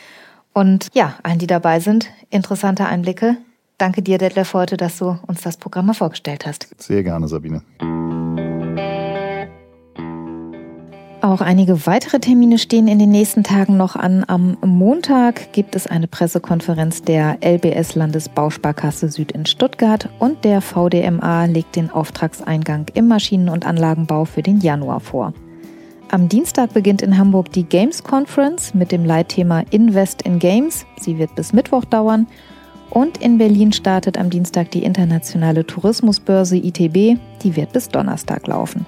Und 0.55 0.89
ja, 0.95 1.17
allen, 1.23 1.39
die 1.39 1.47
dabei 1.47 1.81
sind, 1.81 2.11
interessante 2.31 2.87
Einblicke. 2.87 3.37
Danke 3.77 4.01
dir, 4.01 4.17
Detlef, 4.17 4.55
heute, 4.55 4.79
dass 4.79 4.99
du 4.99 5.19
uns 5.27 5.43
das 5.43 5.59
Programm 5.59 5.87
mal 5.87 5.95
vorgestellt 5.95 6.47
hast. 6.47 6.69
Sehr 6.79 7.03
gerne, 7.03 7.29
Sabine. 7.29 7.63
Auch 11.23 11.43
einige 11.43 11.87
weitere 11.87 12.19
Termine 12.19 12.57
stehen 12.57 12.89
in 12.89 12.99
den 12.99 13.11
nächsten 13.11 13.45
Tagen 13.45 13.77
noch 13.77 13.95
an. 13.95 14.25
Am 14.27 14.57
Montag 14.65 15.53
gibt 15.53 15.77
es 15.77 15.87
eine 15.87 16.07
Pressekonferenz 16.07 17.03
der 17.03 17.37
LBS 17.45 17.95
Landesbausparkasse 17.95 19.11
Süd 19.11 19.33
in 19.33 19.45
Stuttgart 19.45 20.09
und 20.19 20.45
der 20.45 20.63
VDMA 20.63 21.45
legt 21.45 21.77
den 21.77 21.91
Auftragseingang 21.91 22.87
im 22.95 23.07
Maschinen- 23.07 23.51
und 23.51 23.67
Anlagenbau 23.67 24.25
für 24.25 24.41
den 24.41 24.61
Januar 24.61 25.01
vor. 25.01 25.35
Am 26.11 26.31
Dienstag 26.31 26.73
beginnt 26.73 27.03
in 27.03 27.19
Hamburg 27.19 27.53
die 27.53 27.65
Games 27.65 28.03
Conference 28.03 28.73
mit 28.73 28.91
dem 28.91 29.05
Leitthema 29.05 29.63
Invest 29.71 30.23
in 30.23 30.39
Games. 30.39 30.87
Sie 30.99 31.19
wird 31.19 31.35
bis 31.35 31.53
Mittwoch 31.53 31.85
dauern. 31.85 32.29
Und 32.89 33.19
in 33.19 33.37
Berlin 33.37 33.73
startet 33.73 34.17
am 34.17 34.31
Dienstag 34.31 34.71
die 34.71 34.85
internationale 34.85 35.67
Tourismusbörse 35.67 36.57
ITB. 36.57 37.21
Die 37.43 37.57
wird 37.57 37.75
bis 37.75 37.89
Donnerstag 37.89 38.47
laufen. 38.47 38.87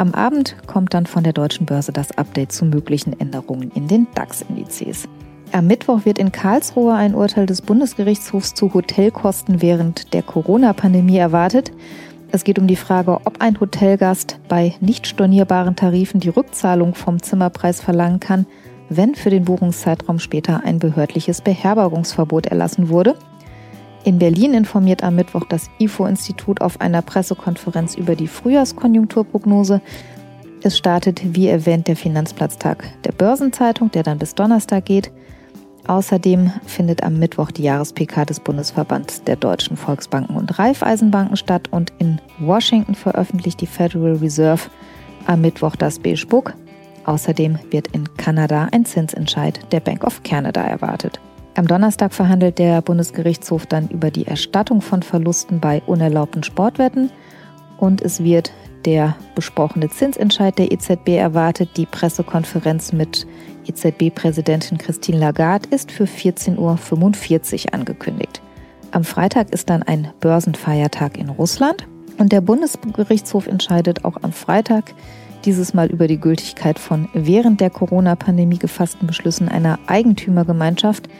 Am 0.00 0.14
Abend 0.14 0.56
kommt 0.66 0.94
dann 0.94 1.04
von 1.04 1.24
der 1.24 1.34
deutschen 1.34 1.66
Börse 1.66 1.92
das 1.92 2.16
Update 2.16 2.52
zu 2.52 2.64
möglichen 2.64 3.20
Änderungen 3.20 3.70
in 3.74 3.86
den 3.86 4.06
DAX-Indizes. 4.14 5.06
Am 5.52 5.66
Mittwoch 5.66 6.06
wird 6.06 6.18
in 6.18 6.32
Karlsruhe 6.32 6.94
ein 6.94 7.14
Urteil 7.14 7.44
des 7.44 7.60
Bundesgerichtshofs 7.60 8.54
zu 8.54 8.72
Hotelkosten 8.72 9.60
während 9.60 10.14
der 10.14 10.22
Corona-Pandemie 10.22 11.18
erwartet. 11.18 11.70
Es 12.32 12.44
geht 12.44 12.58
um 12.58 12.66
die 12.66 12.76
Frage, 12.76 13.20
ob 13.26 13.42
ein 13.42 13.60
Hotelgast 13.60 14.40
bei 14.48 14.74
nicht 14.80 15.06
stornierbaren 15.06 15.76
Tarifen 15.76 16.18
die 16.18 16.30
Rückzahlung 16.30 16.94
vom 16.94 17.22
Zimmerpreis 17.22 17.82
verlangen 17.82 18.20
kann, 18.20 18.46
wenn 18.88 19.14
für 19.14 19.28
den 19.28 19.44
Buchungszeitraum 19.44 20.18
später 20.18 20.62
ein 20.64 20.78
behördliches 20.78 21.42
Beherbergungsverbot 21.42 22.46
erlassen 22.46 22.88
wurde. 22.88 23.16
In 24.02 24.18
Berlin 24.18 24.54
informiert 24.54 25.02
am 25.02 25.16
Mittwoch 25.16 25.44
das 25.44 25.68
IFO-Institut 25.78 26.62
auf 26.62 26.80
einer 26.80 27.02
Pressekonferenz 27.02 27.96
über 27.96 28.16
die 28.16 28.28
Frühjahrskonjunkturprognose. 28.28 29.82
Es 30.62 30.78
startet, 30.78 31.20
wie 31.34 31.48
erwähnt, 31.48 31.86
der 31.86 31.96
Finanzplatztag 31.96 32.84
der 33.04 33.12
Börsenzeitung, 33.12 33.90
der 33.90 34.02
dann 34.02 34.18
bis 34.18 34.34
Donnerstag 34.34 34.86
geht. 34.86 35.10
Außerdem 35.86 36.50
findet 36.66 37.02
am 37.02 37.18
Mittwoch 37.18 37.50
die 37.50 37.62
Jahrespk 37.62 38.26
des 38.26 38.40
Bundesverbands 38.40 39.22
der 39.24 39.36
deutschen 39.36 39.76
Volksbanken 39.76 40.36
und 40.36 40.58
Raiffeisenbanken 40.58 41.36
statt 41.36 41.68
und 41.70 41.92
in 41.98 42.20
Washington 42.38 42.94
veröffentlicht 42.94 43.60
die 43.60 43.66
Federal 43.66 44.16
Reserve 44.16 44.70
am 45.26 45.42
Mittwoch 45.42 45.76
das 45.76 45.98
Book. 45.98 46.54
Außerdem 47.04 47.58
wird 47.70 47.88
in 47.88 48.14
Kanada 48.16 48.68
ein 48.72 48.84
Zinsentscheid 48.84 49.60
der 49.72 49.80
Bank 49.80 50.04
of 50.04 50.22
Canada 50.22 50.62
erwartet. 50.62 51.20
Am 51.60 51.66
Donnerstag 51.66 52.14
verhandelt 52.14 52.58
der 52.58 52.80
Bundesgerichtshof 52.80 53.66
dann 53.66 53.86
über 53.88 54.10
die 54.10 54.26
Erstattung 54.26 54.80
von 54.80 55.02
Verlusten 55.02 55.60
bei 55.60 55.82
unerlaubten 55.84 56.42
Sportwetten 56.42 57.10
und 57.76 58.00
es 58.00 58.24
wird 58.24 58.50
der 58.86 59.14
besprochene 59.34 59.90
Zinsentscheid 59.90 60.56
der 60.58 60.72
EZB 60.72 61.08
erwartet. 61.18 61.76
Die 61.76 61.84
Pressekonferenz 61.84 62.94
mit 62.94 63.26
EZB-Präsidentin 63.66 64.78
Christine 64.78 65.18
Lagarde 65.18 65.68
ist 65.68 65.92
für 65.92 66.04
14.45 66.04 66.56
Uhr 67.66 67.74
angekündigt. 67.74 68.40
Am 68.90 69.04
Freitag 69.04 69.52
ist 69.52 69.68
dann 69.68 69.82
ein 69.82 70.08
Börsenfeiertag 70.20 71.18
in 71.18 71.28
Russland 71.28 71.86
und 72.16 72.32
der 72.32 72.40
Bundesgerichtshof 72.40 73.46
entscheidet 73.46 74.06
auch 74.06 74.16
am 74.22 74.32
Freitag 74.32 74.94
dieses 75.44 75.74
Mal 75.74 75.90
über 75.90 76.06
die 76.06 76.20
Gültigkeit 76.20 76.78
von 76.78 77.10
während 77.12 77.60
der 77.60 77.68
Corona-Pandemie 77.68 78.58
gefassten 78.58 79.06
Beschlüssen 79.06 79.50
einer 79.50 79.78
Eigentümergemeinschaft, 79.88 81.10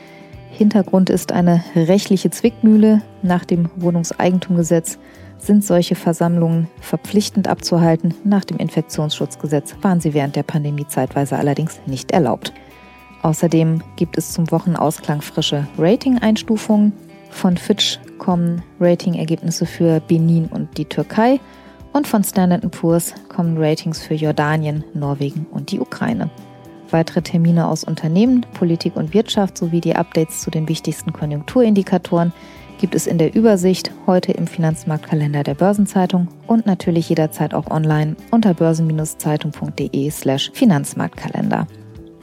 Hintergrund 0.61 1.09
ist 1.09 1.31
eine 1.31 1.63
rechtliche 1.75 2.29
Zwickmühle. 2.29 3.01
Nach 3.23 3.45
dem 3.45 3.71
Wohnungseigentumgesetz 3.77 4.99
sind 5.39 5.65
solche 5.65 5.95
Versammlungen 5.95 6.67
verpflichtend 6.79 7.47
abzuhalten. 7.47 8.13
Nach 8.23 8.45
dem 8.45 8.57
Infektionsschutzgesetz 8.57 9.73
waren 9.81 10.01
sie 10.01 10.13
während 10.13 10.35
der 10.35 10.43
Pandemie 10.43 10.85
zeitweise 10.87 11.35
allerdings 11.35 11.81
nicht 11.87 12.11
erlaubt. 12.11 12.53
Außerdem 13.23 13.81
gibt 13.95 14.19
es 14.19 14.33
zum 14.33 14.51
Wochenausklang 14.51 15.23
frische 15.23 15.65
Rating-Einstufungen. 15.79 16.93
Von 17.31 17.57
Fitch 17.57 17.97
kommen 18.19 18.61
Rating-Ergebnisse 18.79 19.65
für 19.65 19.99
Benin 19.99 20.45
und 20.45 20.77
die 20.77 20.85
Türkei 20.85 21.39
und 21.91 22.05
von 22.05 22.23
Standard 22.23 22.69
Poor's 22.69 23.15
kommen 23.29 23.57
Ratings 23.57 23.99
für 23.99 24.13
Jordanien, 24.13 24.83
Norwegen 24.93 25.47
und 25.49 25.71
die 25.71 25.79
Ukraine. 25.79 26.29
Weitere 26.91 27.21
Termine 27.21 27.67
aus 27.67 27.83
Unternehmen, 27.83 28.45
Politik 28.53 28.95
und 28.95 29.13
Wirtschaft 29.13 29.57
sowie 29.57 29.81
die 29.81 29.95
Updates 29.95 30.41
zu 30.41 30.51
den 30.51 30.67
wichtigsten 30.67 31.13
Konjunkturindikatoren 31.13 32.33
gibt 32.81 32.95
es 32.95 33.05
in 33.05 33.19
der 33.19 33.35
Übersicht 33.35 33.91
heute 34.07 34.31
im 34.31 34.47
Finanzmarktkalender 34.47 35.43
der 35.43 35.53
Börsenzeitung 35.53 36.27
und 36.47 36.65
natürlich 36.65 37.07
jederzeit 37.09 37.53
auch 37.53 37.69
online 37.69 38.15
unter 38.31 38.55
börsen-zeitung.de/slash 38.55 40.51
Finanzmarktkalender. 40.53 41.67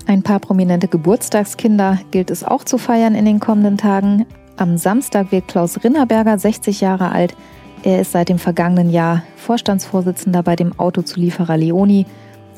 Ein 0.06 0.22
paar 0.22 0.40
prominente 0.40 0.88
Geburtstagskinder 0.88 2.00
gilt 2.10 2.30
es 2.30 2.42
auch 2.42 2.64
zu 2.64 2.76
feiern 2.76 3.14
in 3.14 3.24
den 3.24 3.38
kommenden 3.38 3.78
Tagen. 3.78 4.26
Am 4.56 4.78
Samstag 4.78 5.30
wird 5.30 5.46
Klaus 5.46 5.84
Rinnerberger 5.84 6.36
60 6.38 6.80
Jahre 6.80 7.12
alt. 7.12 7.36
Er 7.84 8.00
ist 8.00 8.10
seit 8.10 8.28
dem 8.28 8.40
vergangenen 8.40 8.90
Jahr 8.90 9.22
Vorstandsvorsitzender 9.36 10.42
bei 10.42 10.56
dem 10.56 10.76
Autozulieferer 10.76 11.56
Leoni, 11.56 12.06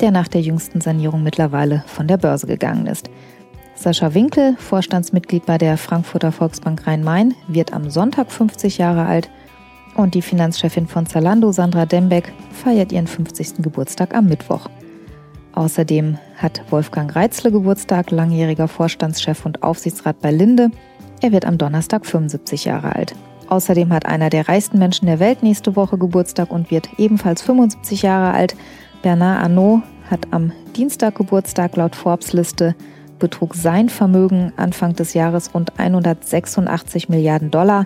der 0.01 0.11
nach 0.11 0.27
der 0.27 0.41
jüngsten 0.41 0.81
Sanierung 0.81 1.23
mittlerweile 1.23 1.83
von 1.87 2.07
der 2.07 2.17
Börse 2.17 2.47
gegangen 2.47 2.87
ist. 2.87 3.09
Sascha 3.75 4.13
Winkel, 4.13 4.55
Vorstandsmitglied 4.57 5.45
bei 5.45 5.57
der 5.57 5.77
Frankfurter 5.77 6.31
Volksbank 6.31 6.85
Rhein-Main, 6.85 7.33
wird 7.47 7.73
am 7.73 7.89
Sonntag 7.89 8.31
50 8.31 8.77
Jahre 8.77 9.05
alt 9.05 9.29
und 9.95 10.13
die 10.13 10.21
Finanzchefin 10.21 10.87
von 10.87 11.05
Zalando, 11.05 11.51
Sandra 11.51 11.85
Dembeck, 11.85 12.31
feiert 12.51 12.91
ihren 12.91 13.07
50. 13.07 13.63
Geburtstag 13.63 14.13
am 14.15 14.27
Mittwoch. 14.27 14.69
Außerdem 15.53 16.17
hat 16.37 16.61
Wolfgang 16.69 17.13
Reitzle 17.15 17.51
Geburtstag, 17.51 18.11
langjähriger 18.11 18.67
Vorstandschef 18.67 19.45
und 19.45 19.63
Aufsichtsrat 19.63 20.19
bei 20.21 20.31
Linde. 20.31 20.71
Er 21.21 21.31
wird 21.31 21.45
am 21.45 21.57
Donnerstag 21.57 22.05
75 22.05 22.65
Jahre 22.65 22.95
alt. 22.95 23.15
Außerdem 23.49 23.91
hat 23.91 24.05
einer 24.05 24.29
der 24.29 24.47
reichsten 24.47 24.79
Menschen 24.79 25.07
der 25.07 25.19
Welt 25.19 25.43
nächste 25.43 25.75
Woche 25.75 25.97
Geburtstag 25.97 26.51
und 26.51 26.71
wird 26.71 26.87
ebenfalls 26.97 27.41
75 27.41 28.01
Jahre 28.01 28.33
alt. 28.33 28.55
Bernard 29.01 29.43
Arnault 29.43 29.81
hat 30.09 30.27
am 30.31 30.51
Dienstag 30.75 31.15
Geburtstag 31.15 31.75
laut 31.75 31.95
Forbes-Liste 31.95 32.75
betrug 33.17 33.55
sein 33.55 33.89
Vermögen 33.89 34.51
Anfang 34.57 34.93
des 34.93 35.13
Jahres 35.13 35.53
rund 35.53 35.79
186 35.79 37.09
Milliarden 37.09 37.51
Dollar. 37.51 37.85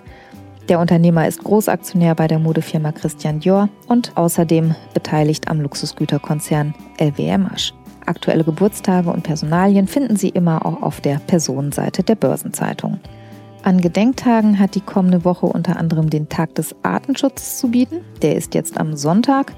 Der 0.68 0.80
Unternehmer 0.80 1.28
ist 1.28 1.44
Großaktionär 1.44 2.14
bei 2.14 2.26
der 2.26 2.38
Modefirma 2.38 2.92
Christian 2.92 3.40
Dior 3.40 3.68
und 3.86 4.16
außerdem 4.16 4.74
beteiligt 4.94 5.48
am 5.48 5.60
Luxusgüterkonzern 5.60 6.74
LWMH. 6.98 7.72
Aktuelle 8.04 8.44
Geburtstage 8.44 9.10
und 9.10 9.22
Personalien 9.22 9.86
finden 9.86 10.16
Sie 10.16 10.28
immer 10.28 10.66
auch 10.66 10.82
auf 10.82 11.00
der 11.00 11.20
Personenseite 11.26 12.02
der 12.02 12.14
Börsenzeitung. 12.14 12.98
An 13.62 13.80
Gedenktagen 13.80 14.58
hat 14.58 14.74
die 14.74 14.80
kommende 14.80 15.24
Woche 15.24 15.46
unter 15.46 15.76
anderem 15.76 16.08
den 16.08 16.28
Tag 16.28 16.54
des 16.54 16.74
Artenschutzes 16.82 17.58
zu 17.58 17.68
bieten. 17.68 18.00
Der 18.22 18.36
ist 18.36 18.54
jetzt 18.54 18.78
am 18.78 18.96
Sonntag 18.96 19.52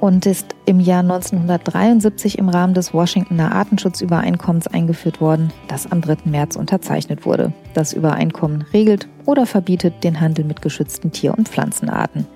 und 0.00 0.26
ist 0.26 0.54
im 0.66 0.80
Jahr 0.80 1.00
1973 1.00 2.38
im 2.38 2.48
Rahmen 2.48 2.74
des 2.74 2.92
Washingtoner 2.94 3.54
Artenschutzübereinkommens 3.54 4.66
eingeführt 4.66 5.20
worden, 5.20 5.52
das 5.68 5.90
am 5.90 6.00
3. 6.00 6.16
März 6.24 6.56
unterzeichnet 6.56 7.26
wurde. 7.26 7.52
Das 7.74 7.92
Übereinkommen 7.92 8.64
regelt 8.72 9.08
oder 9.26 9.46
verbietet 9.46 10.02
den 10.02 10.20
Handel 10.20 10.44
mit 10.44 10.62
geschützten 10.62 11.12
Tier- 11.12 11.36
und 11.36 11.48
Pflanzenarten. 11.48 12.26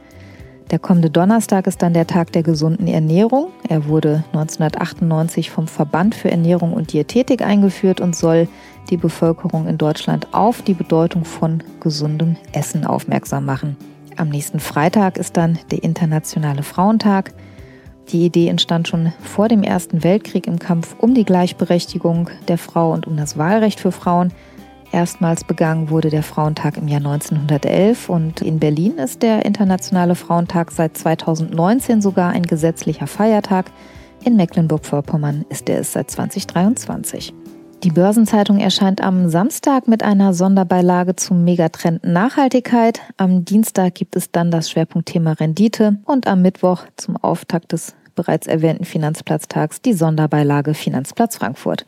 Der 0.70 0.78
kommende 0.78 1.10
Donnerstag 1.10 1.66
ist 1.66 1.82
dann 1.82 1.92
der 1.92 2.06
Tag 2.06 2.32
der 2.32 2.42
gesunden 2.42 2.88
Ernährung. 2.88 3.48
Er 3.68 3.86
wurde 3.86 4.24
1998 4.32 5.50
vom 5.50 5.66
Verband 5.66 6.14
für 6.14 6.30
Ernährung 6.30 6.72
und 6.72 6.92
Diätetik 6.92 7.42
eingeführt 7.42 8.00
und 8.00 8.16
soll 8.16 8.48
die 8.90 8.96
Bevölkerung 8.96 9.66
in 9.68 9.78
Deutschland 9.78 10.28
auf 10.32 10.62
die 10.62 10.74
Bedeutung 10.74 11.24
von 11.24 11.62
gesundem 11.80 12.36
Essen 12.52 12.86
aufmerksam 12.86 13.44
machen. 13.44 13.76
Am 14.16 14.28
nächsten 14.28 14.60
Freitag 14.60 15.18
ist 15.18 15.36
dann 15.36 15.58
der 15.70 15.82
Internationale 15.82 16.62
Frauentag. 16.62 17.34
Die 18.10 18.24
Idee 18.24 18.48
entstand 18.48 18.88
schon 18.88 19.12
vor 19.20 19.48
dem 19.48 19.62
Ersten 19.62 20.04
Weltkrieg 20.04 20.46
im 20.46 20.58
Kampf 20.58 20.94
um 20.98 21.14
die 21.14 21.24
Gleichberechtigung 21.24 22.30
der 22.48 22.58
Frau 22.58 22.92
und 22.92 23.06
um 23.06 23.16
das 23.16 23.38
Wahlrecht 23.38 23.80
für 23.80 23.92
Frauen. 23.92 24.32
Erstmals 24.92 25.42
begangen 25.42 25.90
wurde 25.90 26.10
der 26.10 26.22
Frauentag 26.22 26.76
im 26.76 26.86
Jahr 26.86 27.00
1911 27.00 28.08
und 28.08 28.42
in 28.42 28.60
Berlin 28.60 28.98
ist 28.98 29.22
der 29.22 29.44
Internationale 29.44 30.14
Frauentag 30.14 30.70
seit 30.70 30.96
2019 30.96 32.00
sogar 32.00 32.30
ein 32.30 32.44
gesetzlicher 32.44 33.08
Feiertag. 33.08 33.72
In 34.24 34.36
Mecklenburg-Vorpommern 34.36 35.44
ist 35.48 35.68
er 35.68 35.80
es 35.80 35.92
seit 35.92 36.10
2023. 36.10 37.34
Die 37.84 37.90
Börsenzeitung 37.90 38.60
erscheint 38.60 39.02
am 39.02 39.28
Samstag 39.28 39.88
mit 39.88 40.02
einer 40.02 40.32
Sonderbeilage 40.32 41.16
zum 41.16 41.44
Megatrend 41.44 42.02
Nachhaltigkeit. 42.02 43.02
Am 43.18 43.44
Dienstag 43.44 43.94
gibt 43.94 44.16
es 44.16 44.30
dann 44.30 44.50
das 44.50 44.70
Schwerpunktthema 44.70 45.32
Rendite 45.32 45.98
und 46.06 46.26
am 46.26 46.40
Mittwoch 46.40 46.84
zum 46.96 47.18
Auftakt 47.18 47.72
des 47.72 47.94
bereits 48.14 48.46
erwähnten 48.46 48.86
Finanzplatztags 48.86 49.82
die 49.82 49.92
Sonderbeilage 49.92 50.72
Finanzplatz 50.72 51.36
Frankfurt. 51.36 51.84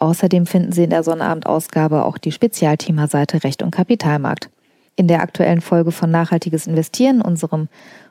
Außerdem 0.00 0.46
finden 0.46 0.72
Sie 0.72 0.82
in 0.82 0.90
der 0.90 1.04
Sonnabendausgabe 1.04 2.06
auch 2.06 2.18
die 2.18 2.32
Spezialthemaseite 2.32 3.44
Recht 3.44 3.62
und 3.62 3.70
Kapitalmarkt. 3.70 4.50
In 4.96 5.06
der 5.06 5.22
aktuellen 5.22 5.60
Folge 5.60 5.92
von 5.92 6.10
Nachhaltiges 6.10 6.66
Investieren, 6.66 7.22
unserem 7.22 7.68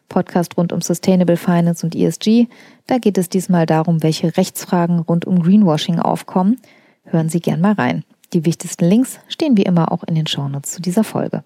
Podcast 0.08 0.56
rund 0.56 0.72
um 0.72 0.80
Sustainable 0.80 1.36
Finance 1.36 1.86
und 1.86 1.96
ESG, 1.96 2.48
da 2.88 2.98
geht 2.98 3.18
es 3.18 3.28
diesmal 3.28 3.66
darum, 3.66 4.04
welche 4.04 4.38
Rechtsfragen 4.38 5.00
rund 5.00 5.26
um 5.26 5.44
Greenwashing 5.44 6.00
aufkommen– 6.00 6.62
Hören 7.12 7.30
Sie 7.30 7.40
gern 7.40 7.62
mal 7.62 7.74
rein. 7.74 8.04
Die 8.34 8.46
wichtigsten 8.46 8.86
Links 8.86 9.20
stehen 9.28 9.58
wie 9.58 9.64
immer 9.64 9.92
auch 9.92 10.04
in 10.04 10.16
den 10.16 10.28
Shownotes 10.28 10.74
zu 10.74 10.82
dieser 10.82 11.04
Folge. 11.04 11.44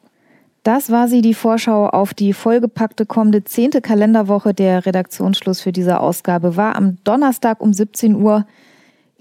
Das 0.64 0.90
war 0.90 1.10
sie, 1.10 1.22
die 1.22 1.34
Vorschau 1.34 1.88
auf 1.88 2.14
die 2.14 2.32
vollgepackte 2.32 3.06
kommende 3.06 3.44
zehnte 3.44 3.82
Kalenderwoche. 3.82 4.54
Der 4.54 4.86
Redaktionsschluss 4.86 5.60
für 5.60 5.74
diese 5.74 6.00
Ausgabe 6.00 6.56
war 6.56 6.78
am 6.78 6.98
Donnerstag 7.04 7.62
um 7.62 7.74
17 7.74 8.16
Uhr. 8.16 8.46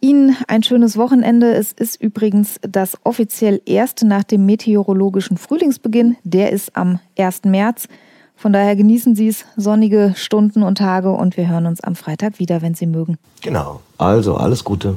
Ihnen 0.00 0.36
ein 0.46 0.62
schönes 0.62 0.96
Wochenende. 0.96 1.52
Es 1.52 1.72
ist 1.72 2.00
übrigens 2.00 2.60
das 2.62 2.96
offiziell 3.04 3.60
erste 3.66 4.06
nach 4.06 4.22
dem 4.22 4.46
meteorologischen 4.46 5.36
Frühlingsbeginn. 5.36 6.16
Der 6.22 6.52
ist 6.52 6.76
am 6.76 7.00
1. 7.18 7.42
März. 7.44 7.88
Von 8.36 8.52
daher 8.52 8.74
genießen 8.76 9.14
Sie 9.14 9.28
es, 9.28 9.44
sonnige 9.56 10.14
Stunden 10.16 10.62
und 10.62 10.78
Tage 10.78 11.10
und 11.12 11.36
wir 11.36 11.48
hören 11.48 11.66
uns 11.66 11.80
am 11.80 11.94
Freitag 11.94 12.38
wieder, 12.38 12.62
wenn 12.62 12.74
Sie 12.74 12.86
mögen. 12.86 13.18
Genau. 13.40 13.80
Also 13.98 14.36
alles 14.36 14.64
Gute. 14.64 14.96